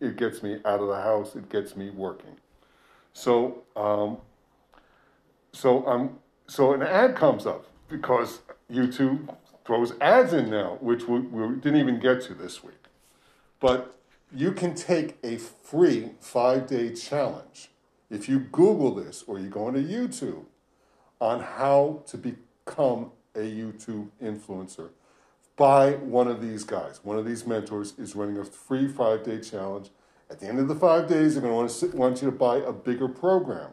it 0.00 0.16
gets 0.16 0.42
me 0.42 0.58
out 0.66 0.80
of 0.80 0.88
the 0.88 1.00
house. 1.00 1.34
It 1.34 1.48
gets 1.48 1.76
me 1.76 1.90
working. 1.90 2.36
So, 3.14 3.64
um, 3.74 4.18
so 5.52 5.86
um, 5.86 6.18
so 6.46 6.74
an 6.74 6.82
ad 6.82 7.16
comes 7.16 7.46
up 7.46 7.64
because 7.88 8.40
YouTube 8.70 9.34
throws 9.64 9.94
ads 10.00 10.34
in 10.34 10.50
now, 10.50 10.76
which 10.80 11.08
we, 11.08 11.20
we 11.20 11.56
didn't 11.56 11.80
even 11.80 11.98
get 11.98 12.20
to 12.22 12.34
this 12.34 12.62
week. 12.62 12.74
But 13.60 13.95
you 14.34 14.52
can 14.52 14.74
take 14.74 15.18
a 15.22 15.36
free 15.36 16.10
five 16.20 16.66
day 16.66 16.92
challenge 16.94 17.70
if 18.10 18.28
you 18.28 18.40
Google 18.40 18.94
this 18.94 19.24
or 19.26 19.38
you 19.38 19.48
go 19.48 19.68
into 19.68 19.80
YouTube 19.80 20.44
on 21.20 21.40
how 21.40 22.02
to 22.06 22.18
become 22.18 23.12
a 23.34 23.40
YouTube 23.40 24.08
influencer 24.22 24.90
by 25.56 25.92
one 25.92 26.28
of 26.28 26.42
these 26.42 26.64
guys. 26.64 27.00
One 27.02 27.18
of 27.18 27.24
these 27.24 27.46
mentors 27.46 27.94
is 27.98 28.14
running 28.14 28.38
a 28.38 28.44
free 28.44 28.88
five 28.88 29.24
day 29.24 29.40
challenge. 29.40 29.90
At 30.28 30.40
the 30.40 30.46
end 30.46 30.58
of 30.58 30.66
the 30.66 30.74
five 30.74 31.08
days, 31.08 31.34
they're 31.34 31.42
going 31.42 31.52
to 31.52 31.56
want, 31.56 31.70
to 31.70 31.74
sit, 31.74 31.94
want 31.94 32.20
you 32.20 32.26
to 32.30 32.36
buy 32.36 32.56
a 32.56 32.72
bigger 32.72 33.08
program. 33.08 33.70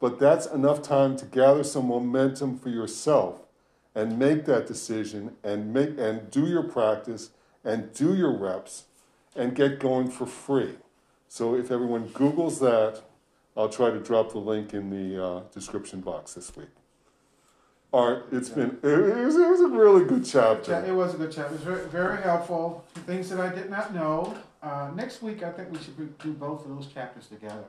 But 0.00 0.18
that's 0.18 0.46
enough 0.46 0.82
time 0.82 1.16
to 1.18 1.24
gather 1.24 1.62
some 1.62 1.86
momentum 1.86 2.58
for 2.58 2.70
yourself 2.70 3.42
and 3.94 4.18
make 4.18 4.44
that 4.46 4.66
decision 4.66 5.36
and 5.44 5.72
make 5.72 5.96
and 5.96 6.30
do 6.30 6.46
your 6.46 6.64
practice 6.64 7.30
and 7.64 7.94
do 7.94 8.14
your 8.14 8.36
reps 8.36 8.84
and 9.36 9.54
get 9.54 9.78
going 9.78 10.10
for 10.10 10.26
free. 10.26 10.74
So 11.28 11.54
if 11.54 11.70
everyone 11.70 12.08
Googles 12.10 12.60
that, 12.60 13.02
I'll 13.56 13.68
try 13.68 13.90
to 13.90 13.98
drop 13.98 14.32
the 14.32 14.38
link 14.38 14.74
in 14.74 14.90
the 14.90 15.24
uh, 15.24 15.42
description 15.52 16.00
box 16.00 16.34
this 16.34 16.54
week. 16.56 16.68
Right, 17.92 18.20
it's 18.30 18.50
been 18.50 18.78
it 18.82 19.24
was, 19.24 19.36
it 19.36 19.48
was 19.48 19.60
a 19.60 19.68
really 19.68 20.04
good 20.04 20.24
chapter. 20.26 20.72
Yeah, 20.72 20.84
it 20.84 20.94
was 20.94 21.14
a 21.14 21.16
good 21.16 21.32
chapter. 21.32 21.54
It 21.54 21.60
was 21.60 21.62
very, 21.62 21.86
very 21.86 22.20
helpful. 22.22 22.84
Things 23.06 23.30
that 23.30 23.40
I 23.40 23.54
did 23.54 23.70
not 23.70 23.94
know. 23.94 24.36
Uh, 24.62 24.90
next 24.94 25.22
week, 25.22 25.42
I 25.42 25.50
think 25.50 25.72
we 25.72 25.78
should 25.78 25.96
do 26.18 26.32
both 26.32 26.66
of 26.66 26.76
those 26.76 26.88
chapters 26.88 27.28
together. 27.28 27.64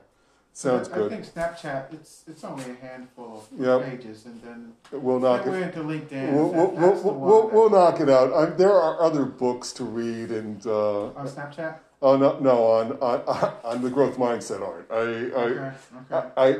Sounds 0.58 0.88
I, 0.88 0.92
I 0.92 0.98
good. 0.98 1.10
think 1.12 1.24
Snapchat, 1.24 1.92
it's 1.92 2.24
it's 2.26 2.42
only 2.42 2.64
a 2.68 2.74
handful 2.74 3.46
of 3.52 3.60
Yep. 3.60 3.84
pages, 3.84 4.26
and 4.26 4.42
then 4.42 4.72
We'll 4.90 5.20
knock 5.20 5.44
then 5.44 5.54
it. 5.54 5.56
we're 5.56 5.62
into 5.62 5.78
LinkedIn. 5.80 6.32
We'll, 6.32 6.50
That- 6.50 6.56
we'll, 6.58 6.90
that's 6.90 7.02
the 7.02 7.06
we'll, 7.06 7.14
one 7.14 7.20
we'll, 7.30 7.42
that- 7.42 7.54
we'll 7.54 7.70
knock 7.70 8.00
it 8.00 8.10
out. 8.10 8.32
I, 8.34 8.46
there 8.46 8.72
are 8.72 9.00
other 9.00 9.24
books 9.24 9.70
to 9.74 9.84
read, 9.84 10.32
and 10.32 10.66
uh, 10.66 11.12
on 11.14 11.28
Snapchat. 11.28 11.76
oh 12.02 12.16
no, 12.16 12.40
no, 12.40 12.64
on 12.64 12.92
on 12.98 13.52
on 13.64 13.82
the 13.82 13.90
growth 13.90 14.16
mindset 14.16 14.60
art. 14.60 14.88
I 14.90 14.96
I. 14.96 15.00
Okay. 15.04 15.72
Okay. 16.12 16.28
I, 16.36 16.48
I 16.48 16.56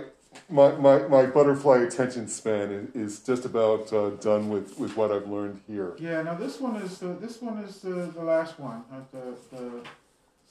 my, 0.49 0.71
my, 0.77 0.99
my 1.09 1.27
butterfly 1.27 1.79
attention 1.79 2.29
span 2.29 2.71
is, 2.71 2.95
is 2.95 3.21
just 3.21 3.45
about 3.45 3.93
uh, 3.93 4.11
done 4.11 4.49
with, 4.51 4.79
with 4.79 4.97
what 4.97 5.11
I've 5.11 5.27
learned 5.29 5.61
here. 5.67 5.97
Yeah, 5.99 6.23
now 6.23 6.35
this 6.35 6.61
one 6.61 6.77
is 6.77 7.03
uh, 7.03 7.17
this 7.21 7.43
one 7.43 7.59
is 7.65 7.85
uh, 7.85 8.11
the 8.15 8.23
last 8.23 8.61
one. 8.61 8.85
Uh, 8.93 9.01
the 9.11 9.57
the 9.57 9.71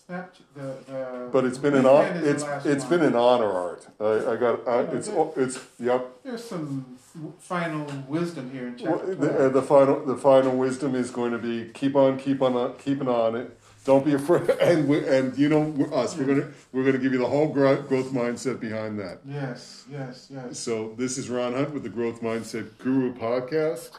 the 0.07 0.25
the. 0.55 1.29
But 1.31 1.45
it's 1.45 1.57
been 1.57 1.73
an 1.75 1.83
weekend 1.83 2.15
hon- 2.15 2.23
is 2.23 2.43
the 2.43 2.55
it's 2.57 2.65
it's 2.65 2.83
one. 2.85 2.99
been 2.99 3.07
an 3.09 3.15
honor 3.15 3.51
art. 3.51 3.87
I, 3.99 4.31
I 4.31 4.35
got 4.37 4.67
I, 4.67 4.79
it's 4.95 5.09
Yeah. 5.09 5.27
it's 5.35 5.59
yep. 5.79 6.07
There's 6.23 6.43
some 6.43 6.97
final 7.39 7.85
wisdom 8.07 8.49
here 8.51 8.67
in 8.67 8.77
Well. 8.81 8.99
The, 8.99 9.45
uh, 9.45 9.49
the 9.49 9.61
final 9.61 10.05
the 10.05 10.15
final 10.15 10.55
wisdom 10.55 10.95
is 10.95 11.11
going 11.11 11.31
to 11.31 11.37
be 11.39 11.69
keep 11.73 11.95
on 11.95 12.17
keep 12.17 12.41
on 12.41 12.75
keeping 12.77 13.07
on 13.07 13.35
it. 13.35 13.59
Don't 13.85 14.03
be 14.05 14.13
afraid. 14.13 14.49
And 14.61 14.87
we, 14.89 15.07
and 15.07 15.37
you 15.37 15.49
know 15.49 15.61
we're 15.61 15.93
us. 15.93 16.15
We're 16.17 16.25
gonna 16.25 16.47
we're 16.71 16.83
gonna 16.85 16.97
give 16.99 17.11
you 17.13 17.19
the 17.19 17.27
whole 17.27 17.47
growth 17.49 17.87
mindset 18.11 18.59
behind 18.59 18.99
that. 18.99 19.19
yes, 19.25 19.85
yes, 19.91 20.27
yes. 20.31 20.57
So 20.59 20.93
this 20.97 21.17
is 21.17 21.29
Ron 21.29 21.53
Hunt 21.53 21.73
with 21.73 21.83
the 21.83 21.89
Growth 21.89 22.21
Mindset 22.21 22.77
Guru 22.79 23.13
podcast. 23.13 23.91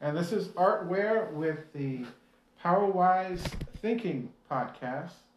And 0.00 0.16
this 0.16 0.32
is 0.32 0.50
Art 0.56 0.86
Ware 0.86 1.28
with 1.32 1.72
the 1.72 2.04
Powerwise 2.62 3.46
Thinking 3.80 4.30
podcast. 4.50 5.27